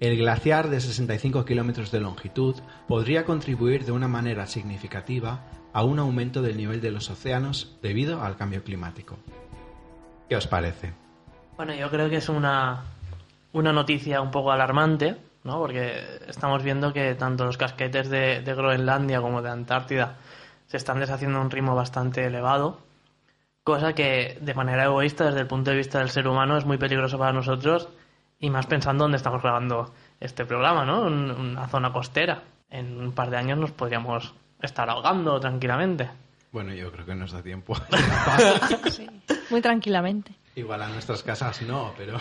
El 0.00 0.16
glaciar 0.16 0.68
de 0.68 0.80
65 0.80 1.44
kilómetros 1.44 1.90
de 1.90 2.00
longitud 2.00 2.56
podría 2.88 3.24
contribuir 3.24 3.84
de 3.84 3.92
una 3.92 4.08
manera 4.08 4.46
significativa 4.46 5.44
a 5.72 5.82
un 5.84 5.98
aumento 5.98 6.42
del 6.42 6.56
nivel 6.56 6.80
de 6.80 6.90
los 6.90 7.10
océanos 7.10 7.76
debido 7.80 8.22
al 8.22 8.36
cambio 8.36 8.62
climático. 8.62 9.18
¿Qué 10.28 10.36
os 10.36 10.46
parece? 10.46 10.92
Bueno, 11.56 11.74
yo 11.74 11.90
creo 11.90 12.10
que 12.10 12.16
es 12.16 12.28
una, 12.28 12.84
una 13.52 13.72
noticia 13.72 14.20
un 14.20 14.30
poco 14.30 14.50
alarmante, 14.52 15.16
¿no? 15.44 15.58
Porque 15.58 16.02
estamos 16.26 16.62
viendo 16.62 16.92
que 16.92 17.14
tanto 17.14 17.44
los 17.44 17.56
casquetes 17.56 18.08
de, 18.10 18.40
de 18.40 18.54
Groenlandia 18.54 19.20
como 19.20 19.42
de 19.42 19.50
Antártida 19.50 20.16
se 20.66 20.76
están 20.76 20.98
deshaciendo 20.98 21.38
a 21.38 21.42
un 21.42 21.50
ritmo 21.50 21.74
bastante 21.74 22.24
elevado, 22.24 22.80
cosa 23.64 23.94
que 23.94 24.38
de 24.40 24.54
manera 24.54 24.84
egoísta 24.84 25.24
desde 25.26 25.40
el 25.40 25.46
punto 25.46 25.70
de 25.70 25.76
vista 25.78 25.98
del 25.98 26.10
ser 26.10 26.28
humano 26.28 26.56
es 26.56 26.64
muy 26.64 26.78
peligroso 26.78 27.18
para 27.18 27.32
nosotros 27.32 27.88
y 28.38 28.50
más 28.50 28.66
pensando 28.66 29.04
dónde 29.04 29.16
estamos 29.16 29.42
grabando 29.42 29.92
este 30.20 30.44
programa, 30.44 30.84
¿no? 30.84 31.06
En 31.08 31.30
una 31.30 31.66
zona 31.68 31.92
costera. 31.92 32.42
En 32.70 32.98
un 33.00 33.12
par 33.12 33.30
de 33.30 33.36
años 33.38 33.58
nos 33.58 33.70
podríamos 33.72 34.34
estar 34.60 34.88
ahogando 34.90 35.38
tranquilamente. 35.40 36.10
Bueno, 36.52 36.72
yo 36.74 36.92
creo 36.92 37.06
que 37.06 37.14
nos 37.14 37.32
da 37.32 37.42
tiempo. 37.42 37.74
Sí, 38.90 39.08
muy 39.50 39.60
tranquilamente. 39.60 40.32
Igual 40.56 40.82
a 40.82 40.88
nuestras 40.88 41.22
casas 41.22 41.62
no, 41.62 41.92
pero... 41.96 42.16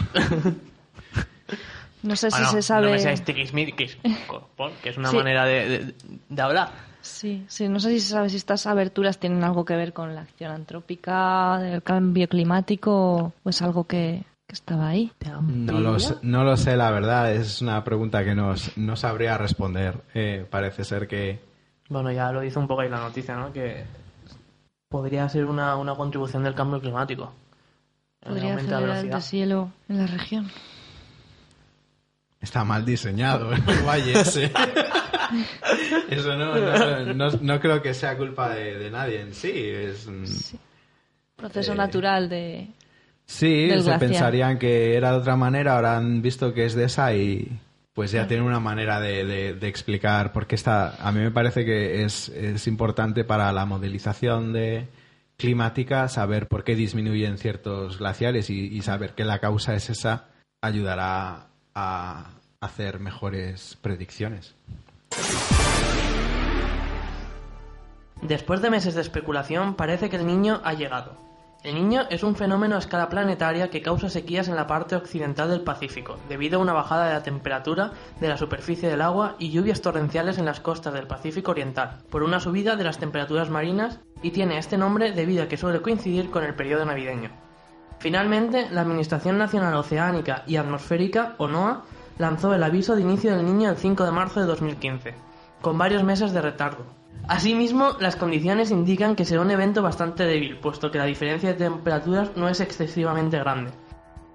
No 2.03 2.15
sé 2.15 2.29
Bueno, 2.29 2.47
si 2.49 2.55
se 2.55 2.61
sabe. 2.61 2.87
No 2.87 2.91
me 2.93 2.99
seáis 2.99 3.23
tiquismiquis, 3.23 3.97
que 4.83 4.89
es 4.89 4.97
una 4.97 5.09
Sí. 5.09 5.15
manera 5.17 5.45
de, 5.45 5.69
de- 5.69 5.93
de 6.29 6.41
hablar. 6.41 6.69
Sí, 7.05 7.43
sí, 7.49 7.67
no 7.67 7.81
sé 7.81 7.89
si 7.89 7.99
se 7.99 8.13
sabe 8.13 8.29
si 8.29 8.37
estas 8.37 8.65
aberturas 8.65 9.17
tienen 9.17 9.43
algo 9.43 9.65
que 9.65 9.75
ver 9.75 9.91
con 9.91 10.15
la 10.15 10.21
acción 10.21 10.51
antrópica, 10.53 11.59
el 11.61 11.83
cambio 11.83 12.29
climático 12.29 13.33
o 13.43 13.49
es 13.49 13.61
algo 13.61 13.83
que, 13.83 14.23
que 14.47 14.53
estaba 14.53 14.87
ahí. 14.87 15.11
No 15.45 15.81
lo, 15.81 15.99
sé- 15.99 16.15
no 16.21 16.45
lo 16.45 16.55
sé, 16.55 16.77
la 16.77 16.91
verdad. 16.91 17.33
Es 17.33 17.61
una 17.61 17.83
pregunta 17.83 18.23
que 18.23 18.33
nos, 18.33 18.77
no 18.77 18.95
sabría 18.95 19.37
responder. 19.37 20.01
Eh, 20.13 20.45
parece 20.49 20.85
ser 20.85 21.05
que... 21.09 21.41
Bueno, 21.89 22.09
ya 22.09 22.31
lo 22.31 22.39
dice 22.39 22.57
un 22.57 22.67
poco 22.67 22.79
ahí 22.81 22.89
la 22.89 23.01
noticia, 23.01 23.35
¿no? 23.35 23.51
Que 23.51 23.83
podría 24.87 25.27
ser 25.27 25.43
una, 25.43 25.75
una 25.75 25.95
contribución 25.95 26.43
del 26.45 26.55
cambio 26.55 26.79
climático. 26.79 27.33
Podría 28.21 28.55
acelerar 28.55 28.81
el 28.81 28.87
velocidad. 28.87 29.15
deshielo 29.17 29.71
en 29.89 29.97
la 29.97 30.07
región. 30.07 30.49
Está 32.39 32.63
mal 32.63 32.85
diseñado 32.85 33.51
el 33.53 33.61
valle 33.85 34.21
ese. 34.21 34.49
Eso 36.09 36.35
no, 36.35 36.55
no, 36.55 37.13
no- 37.13 37.37
no 37.41 37.59
creo 37.59 37.81
que 37.81 37.93
sea 37.93 38.17
culpa 38.17 38.49
de, 38.53 38.77
de 38.77 38.91
nadie 38.91 39.21
en 39.21 39.33
sí. 39.33 39.51
Es, 39.53 40.07
mm, 40.07 40.55
Proceso 41.35 41.73
Eh, 41.73 41.75
natural 41.75 42.29
de... 42.29 42.67
sí, 43.25 43.67
del 43.67 43.79
se 43.81 43.85
glaciar. 43.89 43.99
pensarían 43.99 44.59
que 44.59 44.95
era 44.95 45.11
de 45.11 45.17
otra 45.17 45.35
manera, 45.35 45.75
ahora 45.75 45.97
han 45.97 46.21
visto 46.21 46.53
que 46.53 46.65
es 46.65 46.75
de 46.75 46.85
esa 46.85 47.13
y 47.15 47.59
pues 47.93 48.11
ya 48.11 48.27
tienen 48.27 48.45
una 48.45 48.59
manera 48.59 48.99
de, 48.99 49.23
de- 49.25 49.53
de 49.53 49.67
explicar 49.67 50.31
por 50.33 50.47
qué 50.47 50.55
está... 50.55 50.95
A 51.05 51.11
mí 51.11 51.19
me 51.19 51.31
parece 51.31 51.63
que 51.65 52.03
es, 52.03 52.29
es 52.29 52.65
importante 52.67 53.23
para 53.23 53.51
la 53.51 53.65
modelización 53.65 54.51
de 54.53 54.87
climática 55.37 56.07
saber 56.07 56.47
por 56.47 56.63
qué 56.63 56.75
disminuyen 56.75 57.37
ciertos 57.37 57.97
glaciares 57.99 58.49
y, 58.49 58.67
y 58.67 58.81
saber 58.81 59.13
que 59.13 59.25
la 59.25 59.39
causa 59.39 59.75
es 59.75 59.89
esa 59.89 60.25
ayudará 60.61 61.47
a 61.75 62.29
hacer 62.61 62.99
mejores 62.99 63.77
predicciones. 63.81 64.55
Después 68.21 68.61
de 68.61 68.69
meses 68.69 68.95
de 68.95 69.01
especulación, 69.01 69.75
parece 69.75 70.09
que 70.09 70.15
el 70.15 70.27
niño 70.27 70.61
ha 70.63 70.73
llegado. 70.73 71.17
El 71.63 71.75
niño 71.75 72.01
es 72.09 72.23
un 72.23 72.35
fenómeno 72.35 72.75
a 72.75 72.79
escala 72.79 73.07
planetaria 73.07 73.69
que 73.69 73.81
causa 73.81 74.09
sequías 74.09 74.49
en 74.49 74.57
la 74.57 74.67
parte 74.67 74.97
occidental 74.97 75.49
del 75.49 75.61
Pacífico, 75.61 76.17
debido 76.27 76.59
a 76.59 76.61
una 76.61 76.73
bajada 76.73 77.07
de 77.07 77.13
la 77.13 77.23
temperatura 77.23 77.93
de 78.19 78.27
la 78.27 78.35
superficie 78.35 78.89
del 78.89 79.01
agua 79.01 79.37
y 79.39 79.49
lluvias 79.49 79.81
torrenciales 79.81 80.37
en 80.37 80.43
las 80.43 80.59
costas 80.59 80.93
del 80.93 81.07
Pacífico 81.07 81.51
Oriental, 81.51 81.99
por 82.09 82.23
una 82.23 82.41
subida 82.41 82.75
de 82.75 82.83
las 82.83 82.97
temperaturas 82.97 83.49
marinas 83.49 84.01
y 84.21 84.31
tiene 84.31 84.57
este 84.57 84.77
nombre 84.77 85.13
debido 85.13 85.43
a 85.43 85.47
que 85.47 85.55
suele 85.55 85.81
coincidir 85.81 86.29
con 86.31 86.43
el 86.43 86.53
periodo 86.53 86.83
navideño. 86.83 87.29
Finalmente, 87.99 88.67
la 88.69 88.81
Administración 88.81 89.37
Nacional 89.37 89.73
Oceánica 89.75 90.43
y 90.45 90.57
Atmosférica, 90.57 91.35
o 91.37 91.47
NOAA, 91.47 91.83
lanzó 92.17 92.53
el 92.53 92.63
aviso 92.63 92.97
de 92.97 93.03
inicio 93.03 93.37
del 93.37 93.45
niño 93.45 93.69
el 93.69 93.77
5 93.77 94.03
de 94.03 94.11
marzo 94.11 94.41
de 94.41 94.47
2015, 94.47 95.15
con 95.61 95.77
varios 95.77 96.03
meses 96.03 96.33
de 96.33 96.41
retardo. 96.41 97.02
Asimismo, 97.27 97.95
las 97.99 98.15
condiciones 98.15 98.69
indican 98.69 99.15
que 99.15 99.25
será 99.25 99.41
un 99.41 99.51
evento 99.51 99.81
bastante 99.81 100.25
débil, 100.25 100.57
puesto 100.57 100.91
que 100.91 100.97
la 100.97 101.05
diferencia 101.05 101.49
de 101.49 101.55
temperaturas 101.55 102.35
no 102.35 102.49
es 102.49 102.59
excesivamente 102.59 103.39
grande. 103.39 103.71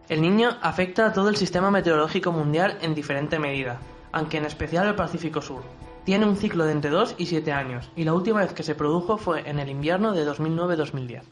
El 0.09 0.23
niño 0.23 0.57
afecta 0.63 1.07
a 1.07 1.13
todo 1.13 1.29
el 1.29 1.37
sistema 1.37 1.71
meteorológico 1.71 2.33
mundial 2.33 2.79
en 2.81 2.95
diferente 2.95 3.39
medida, 3.39 3.79
aunque 4.11 4.39
en 4.39 4.47
especial 4.47 4.87
al 4.87 4.97
Pacífico 4.97 5.43
Sur. 5.43 5.63
Tiene 6.05 6.25
un 6.25 6.37
ciclo 6.37 6.65
de 6.65 6.73
entre 6.73 6.91
2 6.91 7.17
y 7.19 7.27
7 7.27 7.53
años, 7.53 7.91
y 7.95 8.05
la 8.05 8.15
última 8.15 8.41
vez 8.41 8.55
que 8.55 8.63
se 8.63 8.75
produjo 8.75 9.19
fue 9.19 9.47
en 9.49 9.59
el 9.59 9.69
invierno 9.69 10.13
de 10.13 10.27
2009-2010. 10.27 11.23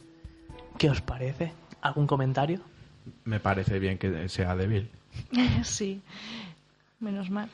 ¿Qué 0.77 0.91
os 0.91 1.01
parece? 1.01 1.55
¿Algún 1.81 2.07
comentario? 2.07 2.61
Me 3.25 3.41
parece 3.41 3.79
bien 3.79 3.97
que 3.97 4.29
sea 4.29 4.55
débil. 4.55 4.91
sí, 5.63 6.03
menos 7.01 7.31
mal. 7.31 7.49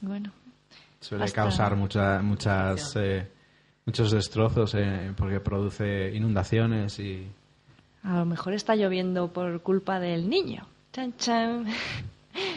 Bueno, 0.00 0.32
Suele 1.00 1.24
Hasta- 1.24 1.42
causar 1.42 1.76
mucha- 1.76 2.20
muchas, 2.22 2.94
eh, 2.96 3.26
muchos 3.86 4.10
destrozos 4.10 4.74
eh, 4.74 5.12
porque 5.16 5.40
produce 5.40 6.10
inundaciones 6.14 6.98
y... 6.98 7.26
a 8.02 8.18
lo 8.18 8.24
mejor 8.24 8.52
está 8.54 8.74
lloviendo 8.74 9.32
por 9.32 9.60
culpa 9.62 10.00
del 10.00 10.28
niño. 10.28 10.66
Chan, 10.92 11.14
chan. 11.18 11.66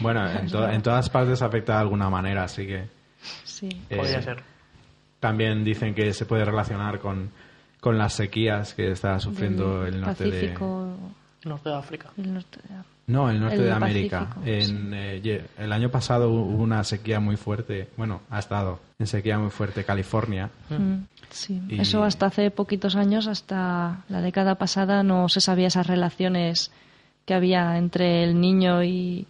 Bueno, 0.00 0.28
en, 0.30 0.48
to- 0.48 0.68
en 0.68 0.80
todas 0.80 1.08
partes 1.10 1.42
afecta 1.42 1.72
de 1.74 1.78
alguna 1.80 2.08
manera, 2.08 2.44
así 2.44 2.66
que... 2.66 2.86
Sí. 3.44 3.68
eh, 3.90 3.96
Podría 3.96 4.22
ser. 4.22 4.42
También 5.18 5.64
dicen 5.64 5.94
que 5.94 6.12
se 6.12 6.24
puede 6.24 6.44
relacionar 6.44 7.00
con, 7.00 7.30
con 7.80 7.98
las 7.98 8.12
sequías 8.14 8.74
que 8.74 8.92
está 8.92 9.18
sufriendo 9.18 9.82
Del 9.82 9.94
el 9.94 10.00
norte 10.02 10.24
Pacífico, 10.24 10.96
Norte 11.44 11.68
de 11.70 11.74
África. 11.76 12.10
el 12.16 12.34
norte 12.34 12.58
de- 12.68 12.74
de... 12.74 12.80
No, 13.08 13.28
el 13.28 13.40
norte 13.40 13.56
el 13.56 13.62
de 13.64 13.72
América. 13.72 14.28
Pacífico, 14.34 14.42
En, 14.46 14.94
eh, 14.94 15.44
el 15.58 15.72
año 15.72 15.90
pasado 15.90 16.30
hubo 16.30 16.62
una 16.62 16.84
sequía 16.84 17.18
muy 17.18 17.36
fuerte, 17.36 17.88
bueno, 17.96 18.20
ha 18.30 18.38
estado 18.38 18.78
en 18.98 19.06
sequía 19.08 19.38
muy 19.38 19.50
fuerte 19.50 19.84
California. 19.84 20.50
Mm, 20.70 21.04
Sí, 21.30 21.60
Y- 21.68 21.80
eso 21.80 22.04
hasta 22.04 22.26
hace 22.26 22.50
poquitos 22.50 22.94
años, 22.94 23.26
hasta 23.26 24.04
la 24.10 24.20
década 24.20 24.54
pasada, 24.56 25.02
no 25.02 25.28
se 25.30 25.40
sabía 25.40 25.68
esas 25.68 25.86
relaciones 25.86 26.70
que 27.24 27.32
había 27.34 27.78
entre 27.78 28.22
el 28.22 28.38
niño 28.40 28.84
y, 28.84 29.26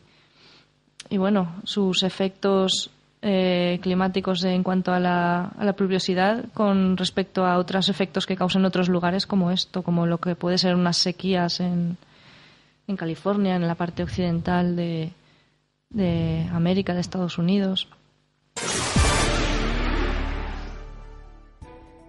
y 1.10 1.16
bueno, 1.18 1.54
sus 1.64 2.02
efectos 2.02 2.90
eh, 3.22 3.78
climáticos 3.80 4.42
en 4.44 4.64
cuanto 4.64 4.92
a 4.92 4.98
la, 4.98 5.44
a 5.56 5.64
la 5.64 5.72
pluviosidad 5.74 6.46
con 6.52 6.96
respecto 6.96 7.46
a 7.46 7.58
otros 7.58 7.88
efectos 7.88 8.26
que 8.26 8.36
causan 8.36 8.64
otros 8.64 8.88
lugares 8.88 9.26
como 9.26 9.52
esto, 9.52 9.82
como 9.82 10.06
lo 10.06 10.18
que 10.18 10.34
puede 10.34 10.58
ser 10.58 10.74
unas 10.74 10.96
sequías 10.96 11.60
en, 11.60 11.96
en 12.86 12.96
California, 12.96 13.56
en 13.56 13.66
la 13.66 13.74
parte 13.74 14.02
occidental 14.02 14.76
de, 14.76 15.12
América, 16.52 16.94
de 16.94 17.00
Estados 17.00 17.38
Unidos. 17.38 17.88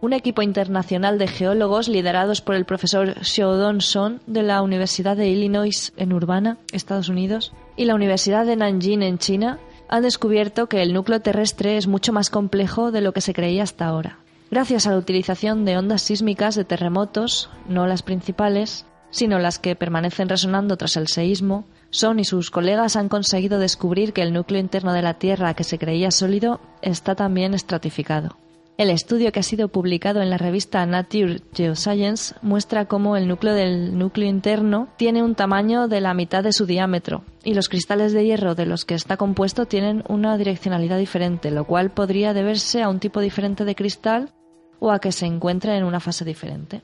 Un 0.02 0.12
equipo 0.12 0.42
internacional 0.42 1.18
de 1.18 1.28
geólogos 1.28 1.88
liderados 1.88 2.42
por 2.42 2.56
el 2.56 2.66
profesor 2.66 3.24
Xiaodong 3.24 3.82
Son 3.82 4.20
de 4.28 4.44
la 4.44 4.62
Universidad 4.62 5.16
de 5.16 5.30
Illinois 5.30 5.94
en 5.96 6.12
Urbana, 6.12 6.58
Estados 6.74 7.08
Unidos, 7.08 7.54
y 7.78 7.86
la 7.86 7.96
Universidad 7.96 8.46
de 8.46 8.58
Nanjing 8.58 9.02
en 9.02 9.18
China 9.18 9.60
han 9.94 10.02
descubierto 10.02 10.66
que 10.66 10.82
el 10.82 10.92
núcleo 10.92 11.22
terrestre 11.22 11.78
es 11.78 11.86
mucho 11.86 12.14
más 12.14 12.32
complejo 12.32 12.92
de 12.92 13.02
lo 13.02 13.14
que 13.14 13.22
se 13.22 13.32
creía 13.32 13.62
hasta 13.62 13.86
ahora. 13.86 14.18
Gracias 14.50 14.88
a 14.88 14.90
la 14.90 14.98
utilización 14.98 15.66
de 15.66 15.78
ondas 15.78 16.02
sísmicas 16.02 16.56
de 16.56 16.66
terremotos, 16.66 17.52
no 17.70 17.86
las 17.86 18.02
principales, 18.02 18.88
sino 19.12 19.38
las 19.38 19.60
que 19.60 19.76
permanecen 19.76 20.30
resonando 20.30 20.78
tras 20.78 20.98
el 20.98 21.10
seísmo, 21.10 21.66
Son 21.92 22.20
y 22.20 22.26
sus 22.26 22.50
colegas 22.50 22.96
han 22.96 23.08
conseguido 23.08 23.60
descubrir 23.60 24.14
que 24.14 24.24
el 24.24 24.34
núcleo 24.34 24.60
interno 24.60 24.94
de 24.94 25.04
la 25.04 25.20
Tierra 25.20 25.54
que 25.54 25.64
se 25.64 25.78
creía 25.78 26.10
sólido 26.10 26.60
está 26.82 27.14
también 27.14 27.54
estratificado. 27.54 28.36
El 28.76 28.90
estudio 28.90 29.32
que 29.32 29.40
ha 29.40 29.44
sido 29.44 29.68
publicado 29.68 30.22
en 30.22 30.32
la 30.32 30.40
revista 30.40 30.84
Nature 30.88 31.42
Geoscience 31.54 32.34
muestra 32.42 32.86
cómo 32.86 33.16
el 33.16 33.28
núcleo 33.28 33.54
del 33.54 33.98
núcleo 34.00 34.28
interno 34.28 34.88
tiene 34.98 35.22
un 35.22 35.36
tamaño 35.36 35.88
de 35.88 36.02
la 36.02 36.16
mitad 36.16 36.44
de 36.44 36.54
su 36.54 36.66
diámetro 36.66 37.24
y 37.44 37.54
los 37.54 37.70
cristales 37.70 38.14
de 38.14 38.26
hierro 38.26 38.56
de 38.56 38.66
los 38.66 38.84
que 38.84 38.96
está 38.96 39.16
compuesto 39.16 39.68
tienen 39.68 40.04
una 40.10 40.38
direccionalidad 40.38 40.98
diferente, 40.98 41.52
lo 41.52 41.66
cual 41.66 41.92
podría 41.92 42.34
deberse 42.34 42.82
a 42.82 42.90
un 42.90 43.00
tipo 43.00 43.22
diferente 43.22 43.64
de 43.64 43.76
cristal 43.76 44.32
o 44.80 44.92
a 44.92 45.00
que 45.00 45.12
se 45.12 45.28
encuentra 45.28 45.78
en 45.78 45.84
una 45.84 46.00
fase 46.00 46.26
diferente. 46.26 46.82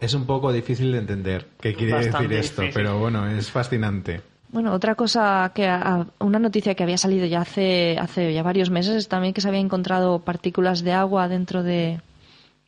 Es 0.00 0.14
un 0.14 0.26
poco 0.26 0.52
difícil 0.52 0.90
de 0.90 0.98
entender 0.98 1.46
qué 1.60 1.74
quiere 1.74 1.92
Bastante 1.92 2.26
decir 2.26 2.38
esto, 2.38 2.62
difícil. 2.62 2.82
pero 2.82 2.98
bueno, 2.98 3.28
es 3.28 3.50
fascinante. 3.52 4.20
Bueno, 4.54 4.72
otra 4.72 4.94
cosa 4.94 5.50
que 5.52 5.66
a- 5.66 6.06
una 6.20 6.38
noticia 6.38 6.76
que 6.76 6.84
había 6.84 6.96
salido 6.96 7.26
ya 7.26 7.40
hace 7.40 7.98
hace 7.98 8.32
ya 8.32 8.44
varios 8.44 8.70
meses 8.70 8.94
es 8.94 9.08
también 9.08 9.34
que 9.34 9.40
se 9.40 9.48
había 9.48 9.58
encontrado 9.58 10.20
partículas 10.20 10.84
de 10.84 10.92
agua 10.92 11.26
dentro 11.26 11.64
de, 11.64 12.00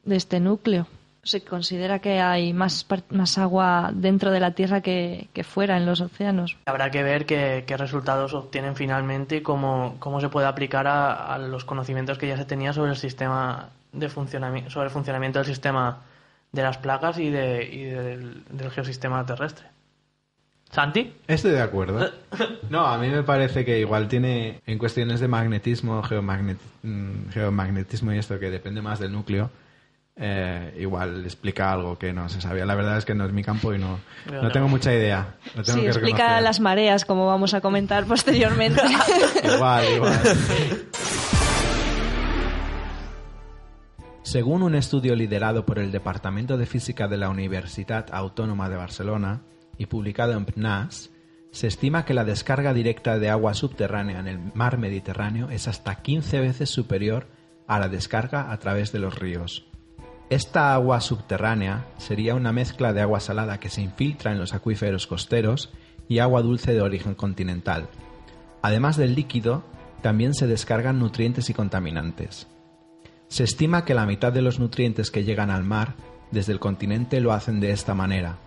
este 0.05 0.41
núcleo. 0.41 0.89
Se 1.23 1.43
considera 1.45 2.01
que 2.01 2.19
hay 2.21 2.53
más 2.53 2.85
más 3.11 3.39
agua 3.39 3.93
dentro 3.95 4.33
de 4.33 4.41
la 4.41 4.51
Tierra 4.51 4.81
que, 4.81 5.29
fuera 5.45 5.77
en 5.77 5.87
los 5.87 6.01
océanos. 6.01 6.57
Habrá 6.67 6.91
que 6.91 7.05
ver 7.05 7.25
qué, 7.25 7.63
qué 7.69 7.77
resultados 7.77 8.35
obtienen 8.35 8.75
finalmente 8.75 9.37
y 9.37 9.41
cómo, 9.43 9.95
cómo 10.01 10.21
se 10.21 10.29
puede 10.29 10.49
aplicar 10.49 10.89
a, 10.89 11.35
a 11.35 11.39
los 11.39 11.65
conocimientos 11.65 12.19
que 12.19 12.27
ya 12.27 12.37
se 12.37 12.47
tenía 12.47 12.73
sobre 12.73 12.91
el 12.91 12.97
sistema 12.97 13.69
de 13.93 14.09
funcionamiento, 14.09 14.71
sobre 14.71 14.87
el 14.87 14.93
funcionamiento 14.93 15.39
del 15.39 15.47
sistema 15.47 15.99
de 16.51 16.63
las 16.65 16.79
placas 16.79 17.17
y, 17.21 17.31
de, 17.31 17.65
y 17.65 17.85
del, 17.85 18.45
del 18.51 18.71
geosistema 18.73 19.25
terrestre. 19.25 19.76
¿Santi? 20.77 21.11
Estoy 21.27 21.53
de 21.53 21.63
acuerdo. 21.63 22.11
No, 22.69 22.85
a 22.87 22.99
mí 22.99 23.09
me 23.09 23.23
parece 23.23 23.65
que 23.65 23.79
igual 23.81 24.09
tiene 24.09 24.61
en 24.67 24.77
cuestiones 24.77 25.21
de 25.21 25.29
magnetismo, 25.29 26.03
geomagnet- 26.03 26.59
mm, 26.83 27.31
geomagnetismo 27.31 28.13
y 28.13 28.19
esto 28.19 28.39
que 28.41 28.51
depende 28.51 28.83
más 28.83 28.99
del 28.99 29.13
núcleo, 29.13 29.51
eh, 30.17 30.75
igual 30.79 31.25
explica 31.25 31.73
algo 31.73 31.97
que 31.97 32.13
no 32.13 32.29
se 32.29 32.41
sabía. 32.43 32.67
La 32.67 32.75
verdad 32.75 32.99
es 32.99 33.05
que 33.07 33.15
no 33.15 33.25
es 33.25 33.33
mi 33.33 33.43
campo 33.45 33.73
y 33.73 33.79
no, 33.79 34.01
no 34.31 34.51
tengo 34.51 34.67
no. 34.67 34.73
mucha 34.73 34.93
idea. 34.93 35.37
Lo 35.55 35.63
tengo 35.63 35.79
Sí, 35.79 35.85
que 35.85 35.89
explica 35.91 36.17
reconocer. 36.25 36.43
las 36.43 36.61
mareas, 36.61 37.05
como 37.07 37.27
vamos 37.27 37.55
a 37.55 37.61
comentar 37.63 38.05
posteriormente. 38.05 38.83
Igual, 39.55 39.85
igual. 39.95 40.21
Según 44.23 44.63
un 44.63 44.75
estudio 44.75 45.15
liderado 45.15 45.65
por 45.65 45.79
el 45.79 45.93
Departamento 45.93 46.59
de 46.59 46.67
Física 46.67 47.07
de 47.09 47.17
la 47.17 47.29
Universidad 47.31 48.07
Autónoma 48.13 48.69
de 48.69 48.77
Barcelona 48.77 49.41
y 49.79 49.87
publicado 49.87 50.33
en 50.33 50.45
PNAS, 50.45 51.11
se 51.51 51.67
estima 51.67 52.05
que 52.05 52.15
la 52.15 52.25
descarga 52.25 52.75
directa 52.75 53.19
de 53.19 53.31
agua 53.31 53.55
subterránea 53.55 54.21
en 54.21 54.29
el 54.29 54.39
mar 54.55 54.79
Mediterráneo 54.79 55.49
es 55.51 55.69
hasta 55.69 56.03
15 56.03 56.41
veces 56.41 56.69
superior 56.69 57.29
a 57.67 57.79
la 57.79 57.89
descarga 57.89 58.53
a 58.53 58.59
través 58.59 58.93
de 58.93 58.99
los 58.99 59.19
ríos. 59.19 59.67
Esta 60.29 60.75
agua 60.75 61.01
subterránea 61.01 61.87
sería 61.99 62.35
una 62.35 62.53
mezcla 62.53 62.93
de 62.93 63.01
agua 63.01 63.21
salada 63.21 63.61
que 63.61 63.71
se 63.71 63.81
infiltra 63.81 64.33
en 64.33 64.39
los 64.39 64.55
acuíferos 64.55 65.07
costeros 65.07 65.73
y 66.09 66.19
agua 66.19 66.43
dulce 66.43 66.75
de 66.75 66.83
origen 66.83 67.15
continental. 67.15 67.89
Además 68.61 68.97
del 68.97 69.15
líquido, 69.15 69.65
también 70.03 70.35
se 70.35 70.47
descargan 70.47 70.99
nutrientes 70.99 71.49
y 71.49 71.55
contaminantes. 71.55 72.49
Se 73.29 73.45
estima 73.45 73.85
que 73.85 73.95
la 73.95 74.07
mitad 74.07 74.33
de 74.33 74.43
los 74.43 74.59
nutrientes 74.59 75.11
que 75.11 75.25
llegan 75.25 75.51
al 75.51 75.65
mar 75.65 75.95
desde 76.31 76.53
el 76.53 76.61
continente 76.61 77.21
lo 77.21 77.33
hacen 77.33 77.61
de 77.61 77.71
esta 77.71 77.95
manera, 77.95 78.39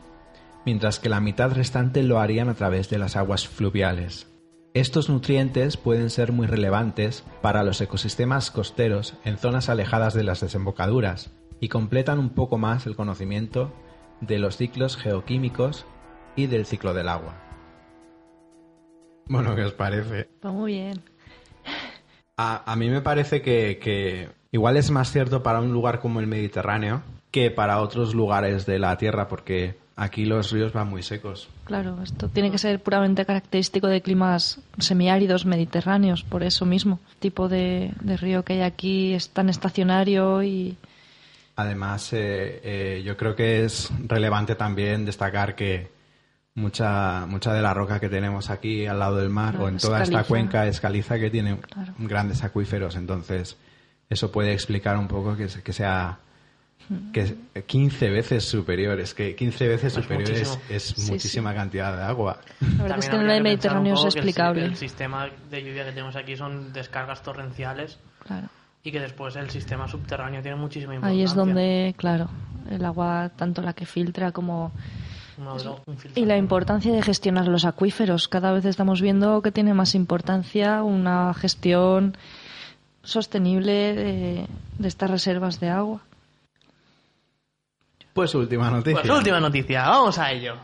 mientras 0.69 0.99
que 0.99 1.09
la 1.09 1.19
mitad 1.19 1.51
restante 1.51 2.03
lo 2.03 2.19
harían 2.19 2.47
a 2.47 2.53
través 2.53 2.91
de 2.91 2.99
las 2.99 3.15
aguas 3.15 3.47
fluviales. 3.47 4.27
Estos 4.75 5.09
nutrientes 5.09 5.77
pueden 5.77 6.11
ser 6.11 6.31
muy 6.31 6.45
relevantes 6.45 7.23
para 7.41 7.63
los 7.63 7.81
ecosistemas 7.81 8.51
costeros 8.51 9.15
en 9.25 9.39
zonas 9.39 9.67
alejadas 9.67 10.13
de 10.13 10.23
las 10.23 10.41
desembocaduras 10.41 11.31
y 11.59 11.69
completan 11.69 12.19
un 12.19 12.29
poco 12.29 12.59
más 12.59 12.85
el 12.85 12.95
conocimiento 12.95 13.73
de 14.21 14.38
los 14.38 14.57
ciclos 14.57 14.95
geoquímicos 14.95 15.88
y 16.35 16.45
del 16.45 16.67
ciclo 16.67 16.93
del 16.93 17.09
agua. 17.09 17.33
Bueno, 19.25 19.55
¿qué 19.55 19.63
os 19.63 19.73
parece? 19.73 20.29
Va 20.45 20.51
muy 20.51 20.73
bien. 20.73 21.01
A, 22.38 22.71
a 22.71 22.75
mí 22.75 22.89
me 22.89 23.01
parece 23.01 23.41
que, 23.41 23.79
que 23.81 24.29
igual 24.51 24.77
es 24.77 24.91
más 24.91 25.11
cierto 25.11 25.41
para 25.41 25.61
un 25.61 25.73
lugar 25.73 25.99
como 25.99 26.19
el 26.19 26.27
Mediterráneo 26.27 27.01
que 27.31 27.49
para 27.49 27.81
otros 27.81 28.13
lugares 28.13 28.67
de 28.67 28.77
la 28.77 28.95
Tierra, 28.99 29.27
porque 29.27 29.88
aquí 30.00 30.24
los 30.25 30.51
ríos 30.51 30.72
van 30.72 30.88
muy 30.88 31.03
secos. 31.03 31.50
Claro, 31.65 31.98
esto 32.01 32.29
tiene 32.29 32.50
que 32.51 32.58
ser 32.58 32.79
puramente 32.82 33.25
característico 33.25 33.88
de 33.88 34.01
climas 34.01 34.60
semiáridos 34.77 35.46
mediterráneos, 35.46 36.24
por 36.24 36.41
eso 36.41 36.65
mismo. 36.65 37.00
El 37.12 37.18
tipo 37.18 37.50
de, 37.50 37.91
de 38.01 38.15
río 38.18 38.44
que 38.44 38.53
hay 38.53 38.62
aquí 38.62 39.13
es 39.13 39.29
tan 39.29 39.50
estacionario 39.50 40.41
y 40.41 40.77
Además, 41.58 42.13
eh, 42.13 42.62
eh, 42.63 43.03
yo 43.03 43.18
creo 43.18 43.36
que 43.36 43.65
es 43.65 43.91
relevante 44.08 44.56
también 44.56 45.03
destacar 45.03 45.56
que 45.56 45.91
mucha, 46.56 47.25
mucha 47.25 47.53
de 47.53 47.62
la 47.62 47.74
roca 47.74 48.00
que 48.00 48.08
tenemos 48.08 48.50
aquí 48.50 48.86
al 48.86 49.00
lado 49.00 49.18
del 49.18 49.27
mar 49.29 49.51
Claro, 49.51 49.65
o 49.65 49.68
en 49.68 49.77
toda 49.77 50.01
esta 50.01 50.24
cuenca 50.24 50.65
es 50.68 50.79
caliza 50.79 51.20
que 51.20 51.29
tiene 51.29 51.58
Claro. 51.58 51.94
grandes 51.98 52.46
acuíferos. 52.46 52.96
Entonces, 52.96 53.58
eso 54.10 54.32
puede 54.32 54.53
explicar 54.53 54.98
un 54.98 55.10
poco 55.10 55.36
que, 55.36 55.48
que 55.48 55.74
sea 55.74 56.20
que 57.13 57.21
es 57.21 57.33
15 57.67 58.09
veces 58.09 58.45
superior. 58.45 59.00
Es 59.00 59.13
que 59.13 59.36
15 59.36 59.67
veces 59.67 59.95
Es 59.98 60.03
superior 60.03 60.29
es, 60.31 60.48
muchísimo. 60.48 60.63
es 60.69 60.83
Sí, 60.83 61.12
muchísima 61.12 61.53
cantidad 61.53 61.95
de 61.95 62.03
agua. 62.03 62.39
la 62.59 62.83
verdad 62.83 63.00
es 63.00 63.09
que 63.09 63.15
en 63.15 63.29
el 63.29 63.43
Mediterráneo 63.43 63.93
es 63.93 64.01
que 64.01 64.07
el 64.07 64.15
explicable. 64.15 64.65
El, 64.65 64.75
sistema 64.75 65.27
de 65.50 65.63
lluvia 65.63 65.86
que 65.86 65.91
tenemos 65.91 66.15
aquí 66.15 66.36
son 66.36 66.74
descargas 66.74 67.21
torrenciales 67.21 68.00
Claro. 68.25 68.48
y 68.83 68.91
que 68.91 69.00
después 69.00 69.36
el 69.36 69.50
sistema 69.50 69.88
subterráneo 69.88 70.41
tiene 70.41 70.57
muchísima 70.57 70.95
importancia. 70.95 71.19
Ahí 71.19 71.24
es 71.24 71.36
donde, 71.36 71.93
claro, 71.98 72.29
el 72.69 72.83
agua, 72.83 73.31
tanto 73.36 73.62
la 73.62 73.74
que 73.74 73.86
filtra 73.86 74.31
como... 74.31 74.71
Y 76.15 76.25
la 76.25 76.36
importancia 76.36 76.91
de 76.91 77.01
gestionar 77.01 77.48
los 77.48 77.63
acuíferos. 77.63 78.27
Cada 78.27 78.51
vez 78.51 78.65
estamos 78.65 79.01
viendo 79.01 79.41
que 79.41 79.53
tiene 79.53 79.74
más 79.74 79.95
importancia 79.95 80.83
una 80.83 81.33
gestión 81.33 82.17
sostenible 83.03 83.93
de, 83.93 84.48
de 84.79 84.88
estas 84.88 85.09
reservas 85.09 85.62
de 85.62 85.69
agua. 85.69 86.01
Pues 88.13 88.34
última 88.36 88.70
noticia. 88.70 89.01
Pues 89.01 89.18
última 89.18 89.39
noticia, 89.39 89.88
vamos 89.88 90.18
a 90.18 90.32
ello. 90.32 90.56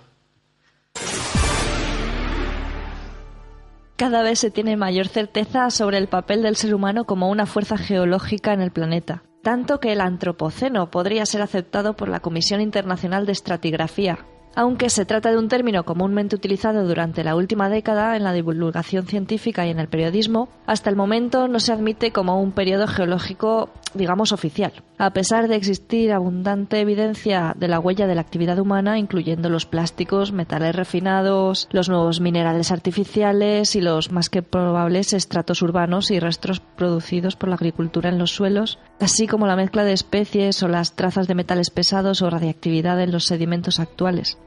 Cada 3.95 4.23
vez 4.23 4.39
se 4.39 4.51
tiene 4.51 4.75
mayor 4.75 5.07
certeza 5.07 5.69
sobre 5.69 5.97
el 5.97 6.07
papel 6.07 6.41
del 6.41 6.57
ser 6.57 6.75
humano 6.75 7.05
como 7.05 7.29
una 7.29 7.45
fuerza 7.45 7.77
geológica 7.77 8.51
en 8.51 8.59
el 8.59 8.71
planeta, 8.71 9.23
tanto 9.41 9.79
que 9.79 9.93
el 9.93 10.01
antropoceno 10.01 10.91
podría 10.91 11.25
ser 11.25 11.41
aceptado 11.41 11.95
por 11.95 12.09
la 12.09 12.19
Comisión 12.19 12.59
Internacional 12.59 13.25
de 13.25 13.31
Estratigrafía. 13.31 14.19
Aunque 14.53 14.89
se 14.89 15.05
trata 15.05 15.31
de 15.31 15.37
un 15.37 15.47
término 15.47 15.85
comúnmente 15.85 16.35
utilizado 16.35 16.85
durante 16.85 17.23
la 17.23 17.35
última 17.35 17.69
década 17.69 18.17
en 18.17 18.23
la 18.23 18.33
divulgación 18.33 19.05
científica 19.05 19.65
y 19.65 19.69
en 19.69 19.79
el 19.79 19.87
periodismo, 19.87 20.49
hasta 20.65 20.89
el 20.89 20.97
momento 20.97 21.47
no 21.47 21.59
se 21.61 21.71
admite 21.71 22.11
como 22.11 22.41
un 22.41 22.51
periodo 22.51 22.87
geológico, 22.87 23.69
digamos, 23.95 24.31
oficial. 24.31 24.71
A 24.97 25.11
pesar 25.11 25.47
de 25.47 25.55
existir 25.55 26.11
abundante 26.11 26.79
evidencia 26.79 27.53
de 27.57 27.67
la 27.67 27.79
huella 27.79 28.07
de 28.07 28.15
la 28.15 28.21
actividad 28.21 28.59
humana, 28.59 28.99
incluyendo 28.99 29.49
los 29.49 29.65
plásticos, 29.65 30.31
metales 30.31 30.75
refinados, 30.75 31.67
los 31.71 31.89
nuevos 31.89 32.21
minerales 32.21 32.71
artificiales 32.71 33.75
y 33.75 33.81
los 33.81 34.11
más 34.11 34.29
que 34.29 34.41
probables 34.41 35.13
estratos 35.13 35.61
urbanos 35.61 36.11
y 36.11 36.19
restos 36.19 36.59
producidos 36.59 37.35
por 37.35 37.49
la 37.49 37.55
agricultura 37.55 38.09
en 38.09 38.19
los 38.19 38.31
suelos, 38.31 38.79
así 38.99 39.27
como 39.27 39.47
la 39.47 39.55
mezcla 39.55 39.83
de 39.83 39.93
especies 39.93 40.61
o 40.63 40.67
las 40.67 40.95
trazas 40.95 41.27
de 41.27 41.35
metales 41.35 41.69
pesados 41.69 42.21
o 42.21 42.29
radiactividad 42.29 43.01
en 43.01 43.11
los 43.11 43.25
sedimentos 43.25 43.79
actuales. 43.79 44.37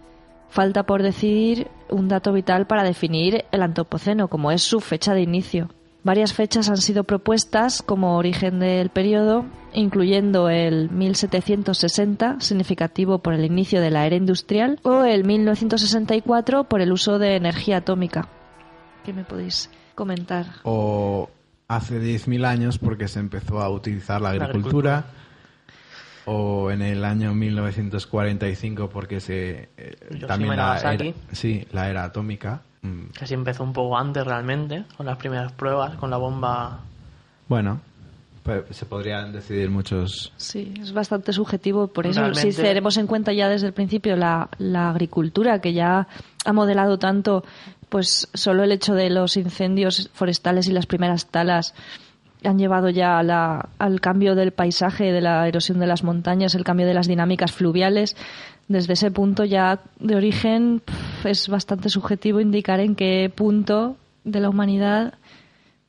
Falta 0.50 0.84
por 0.84 1.02
decidir 1.02 1.68
un 1.90 2.08
dato 2.08 2.32
vital 2.32 2.66
para 2.66 2.82
definir 2.82 3.44
el 3.52 3.62
antropoceno, 3.62 4.28
como 4.28 4.50
es 4.50 4.62
su 4.62 4.80
fecha 4.80 5.12
de 5.12 5.22
inicio. 5.22 5.68
Varias 6.04 6.32
fechas 6.32 6.68
han 6.68 6.76
sido 6.76 7.04
propuestas 7.04 7.82
como 7.82 8.16
origen 8.16 8.60
del 8.60 8.88
periodo, 8.88 9.44
incluyendo 9.74 10.48
el 10.48 10.90
1760, 10.90 12.40
significativo 12.40 13.18
por 13.18 13.34
el 13.34 13.44
inicio 13.44 13.80
de 13.80 13.90
la 13.90 14.06
era 14.06 14.16
industrial, 14.16 14.78
o 14.84 15.04
el 15.04 15.24
1964 15.24 16.64
por 16.64 16.80
el 16.80 16.92
uso 16.92 17.18
de 17.18 17.36
energía 17.36 17.78
atómica. 17.78 18.28
¿Qué 19.04 19.12
me 19.12 19.24
podéis 19.24 19.70
comentar? 19.94 20.46
o 20.62 21.28
hace 21.68 22.00
10.000 22.00 22.46
años 22.46 22.78
porque 22.78 23.08
se 23.08 23.20
empezó 23.20 23.60
a 23.60 23.68
utilizar 23.68 24.20
la 24.20 24.30
agricultura, 24.30 25.06
o 26.24 26.70
en 26.70 26.82
el 26.82 27.04
año 27.04 27.34
1945 27.34 28.88
porque 28.90 29.20
se 29.20 29.68
eh, 29.76 29.96
también 30.26 30.54
y 30.54 30.56
la 30.56 30.94
era, 30.94 31.14
sí, 31.32 31.66
la 31.72 31.88
era 31.90 32.04
atómica. 32.04 32.62
Mm, 32.88 33.10
Casi 33.18 33.34
empezó 33.34 33.62
un 33.64 33.72
poco 33.72 33.96
antes 33.96 34.24
realmente, 34.24 34.84
con 34.96 35.06
las 35.06 35.16
primeras 35.16 35.52
pruebas, 35.52 35.96
con 35.96 36.10
la 36.10 36.16
bomba. 36.16 36.80
Bueno, 37.48 37.80
pues 38.42 38.64
se 38.70 38.86
podrían 38.86 39.32
decidir 39.32 39.70
muchos. 39.70 40.32
Sí, 40.36 40.72
es 40.80 40.92
bastante 40.92 41.32
subjetivo, 41.32 41.88
por 41.88 42.06
eso 42.06 42.20
Realmente- 42.20 42.52
si 42.52 42.62
tenemos 42.62 42.96
en 42.96 43.06
cuenta 43.06 43.32
ya 43.32 43.48
desde 43.48 43.66
el 43.66 43.72
principio 43.72 44.16
la, 44.16 44.48
la 44.58 44.90
agricultura, 44.90 45.60
que 45.60 45.72
ya 45.72 46.06
ha 46.44 46.52
modelado 46.52 46.98
tanto, 46.98 47.44
pues 47.88 48.28
solo 48.34 48.62
el 48.64 48.72
hecho 48.72 48.94
de 48.94 49.10
los 49.10 49.36
incendios 49.36 50.10
forestales 50.12 50.68
y 50.68 50.72
las 50.72 50.86
primeras 50.86 51.26
talas 51.26 51.74
han 52.44 52.58
llevado 52.58 52.88
ya 52.90 53.18
a 53.18 53.22
la- 53.22 53.68
al 53.78 54.00
cambio 54.00 54.34
del 54.34 54.52
paisaje, 54.52 55.12
de 55.12 55.20
la 55.20 55.46
erosión 55.48 55.78
de 55.78 55.86
las 55.86 56.04
montañas, 56.04 56.54
el 56.54 56.64
cambio 56.64 56.86
de 56.86 56.94
las 56.94 57.08
dinámicas 57.08 57.52
fluviales. 57.52 58.16
Desde 58.68 58.92
ese 58.92 59.10
punto 59.10 59.44
ya 59.44 59.80
de 59.98 60.14
origen 60.16 60.82
es 61.24 61.48
bastante 61.48 61.88
subjetivo 61.88 62.40
indicar 62.40 62.80
en 62.80 62.94
qué 62.94 63.32
punto 63.34 63.96
de 64.24 64.40
la 64.40 64.50
humanidad 64.50 65.14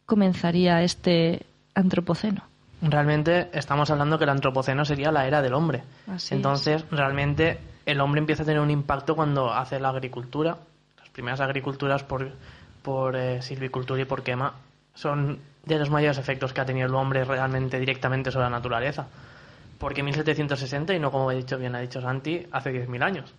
comenzaría 0.06 0.82
este 0.82 1.46
antropoceno. 1.76 2.44
Realmente 2.82 3.50
estamos 3.54 3.90
hablando 3.92 4.18
que 4.18 4.24
el 4.24 4.30
antropoceno 4.30 4.86
sería 4.86 5.12
la 5.12 5.28
era 5.28 5.42
del 5.42 5.54
hombre. 5.54 5.84
Así 6.08 6.34
Entonces, 6.36 6.86
realmente 6.92 7.60
el 7.86 8.00
hombre 8.00 8.20
empieza 8.20 8.44
a 8.44 8.46
tener 8.46 8.62
un 8.62 8.72
impacto 8.72 9.16
cuando 9.16 9.52
hace 9.54 9.80
la 9.80 9.90
agricultura. 9.90 10.58
Las 10.98 11.10
primeras 11.10 11.42
agriculturas 11.42 12.04
por, 12.04 12.32
por 12.82 13.16
eh, 13.18 13.42
silvicultura 13.42 14.02
y 14.02 14.06
por 14.06 14.24
quema 14.24 14.54
son 14.96 15.40
de 15.76 15.82
los 15.82 15.90
mayores 15.90 16.18
efectos 16.18 16.54
que 16.54 16.62
ha 16.62 16.66
tenido 16.66 16.88
el 16.88 16.96
hombre 16.96 17.24
realmente 17.24 17.80
directamente 17.80 18.32
sobre 18.32 18.46
la 18.46 18.52
naturaleza. 18.52 19.08
Porque 19.78 20.04
1760, 20.04 20.94
y 20.94 21.00
no 21.00 21.12
como 21.12 21.32
he 21.32 21.36
dicho 21.36 21.58
bien, 21.58 21.76
ha 21.76 21.80
dicho 21.80 22.02
Santi, 22.02 22.46
hace 22.52 22.72
10.000 22.72 23.04
años. 23.04 23.34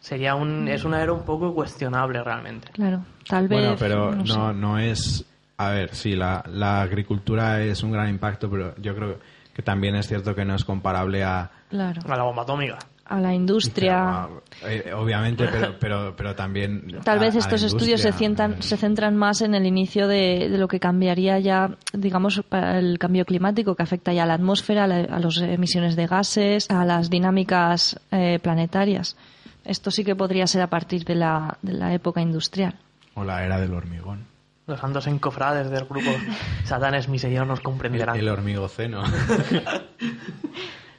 Sería 0.00 0.34
un, 0.34 0.66
es 0.66 0.84
una 0.84 1.02
era 1.02 1.12
un 1.12 1.24
poco 1.24 1.54
cuestionable 1.54 2.22
realmente. 2.22 2.68
Claro, 2.72 3.04
tal 3.28 3.46
vez. 3.46 3.60
Bueno, 3.60 3.76
pero 3.78 4.14
no 4.14 4.26
sé. 4.26 4.36
no, 4.36 4.52
no 4.52 4.78
es... 4.78 5.24
A 5.58 5.70
ver, 5.70 5.94
sí, 5.94 6.16
la, 6.16 6.42
la 6.48 6.80
agricultura 6.80 7.60
es 7.62 7.82
un 7.82 7.92
gran 7.92 8.08
impacto, 8.08 8.50
pero 8.50 8.74
yo 8.78 8.94
creo 8.94 9.18
que 9.54 9.62
también 9.62 9.94
es 9.94 10.08
cierto 10.08 10.34
que 10.34 10.44
no 10.44 10.54
es 10.54 10.64
comparable 10.64 11.22
a... 11.22 11.50
Claro, 11.68 12.00
A 12.08 12.16
la 12.16 12.22
bomba 12.22 12.42
atómica. 12.44 12.78
A 13.10 13.20
la 13.20 13.34
industria. 13.34 14.28
Eh, 14.64 14.92
obviamente, 14.94 15.46
pero, 15.50 15.74
pero, 15.78 16.14
pero 16.16 16.34
también... 16.34 16.98
Tal 17.04 17.18
a- 17.18 17.20
vez 17.20 17.34
a 17.34 17.38
la 17.38 17.40
estos 17.44 17.62
estudios 17.64 18.00
se, 18.00 18.12
cientan- 18.12 18.62
se 18.62 18.76
centran 18.76 19.16
más 19.16 19.42
en 19.42 19.54
el 19.54 19.66
inicio 19.66 20.06
de, 20.08 20.48
de 20.48 20.56
lo 20.58 20.68
que 20.68 20.78
cambiaría 20.80 21.38
ya, 21.40 21.76
digamos, 21.92 22.40
para 22.48 22.78
el 22.78 22.98
cambio 22.98 23.24
climático 23.24 23.74
que 23.74 23.82
afecta 23.82 24.12
ya 24.12 24.22
a 24.22 24.26
la 24.26 24.34
atmósfera, 24.34 24.84
a, 24.84 24.86
la- 24.86 25.00
a 25.16 25.18
las 25.18 25.36
emisiones 25.38 25.96
de 25.96 26.06
gases, 26.06 26.70
a 26.70 26.84
las 26.84 27.10
dinámicas 27.10 27.98
eh, 28.12 28.38
planetarias. 28.40 29.16
Esto 29.64 29.90
sí 29.90 30.04
que 30.04 30.14
podría 30.16 30.46
ser 30.46 30.62
a 30.62 30.68
partir 30.70 31.04
de 31.04 31.16
la, 31.16 31.58
de 31.62 31.72
la 31.74 31.92
época 31.92 32.20
industrial. 32.22 32.74
O 33.14 33.24
la 33.24 33.44
era 33.44 33.60
del 33.60 33.74
hormigón. 33.74 34.24
Los 34.66 34.78
santos 34.78 35.06
encofrades 35.08 35.68
del 35.68 35.84
grupo 35.84 36.10
Satán 36.64 36.94
es 36.94 37.08
mi 37.08 37.18
señor 37.18 37.46
nos 37.48 37.58
El, 37.58 37.64
comprenderán. 37.64 38.16
el 38.16 38.28
hormigoceno. 38.28 39.02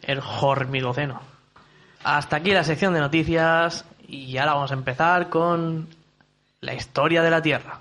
el 0.03 0.19
hormigoceno. 0.41 1.21
Hasta 2.03 2.37
aquí 2.37 2.51
la 2.51 2.63
sección 2.63 2.93
de 2.93 2.99
noticias 2.99 3.85
y 4.07 4.37
ahora 4.37 4.55
vamos 4.55 4.71
a 4.71 4.75
empezar 4.75 5.29
con 5.29 5.87
la 6.59 6.73
historia 6.73 7.21
de 7.21 7.29
la 7.29 7.41
Tierra. 7.41 7.79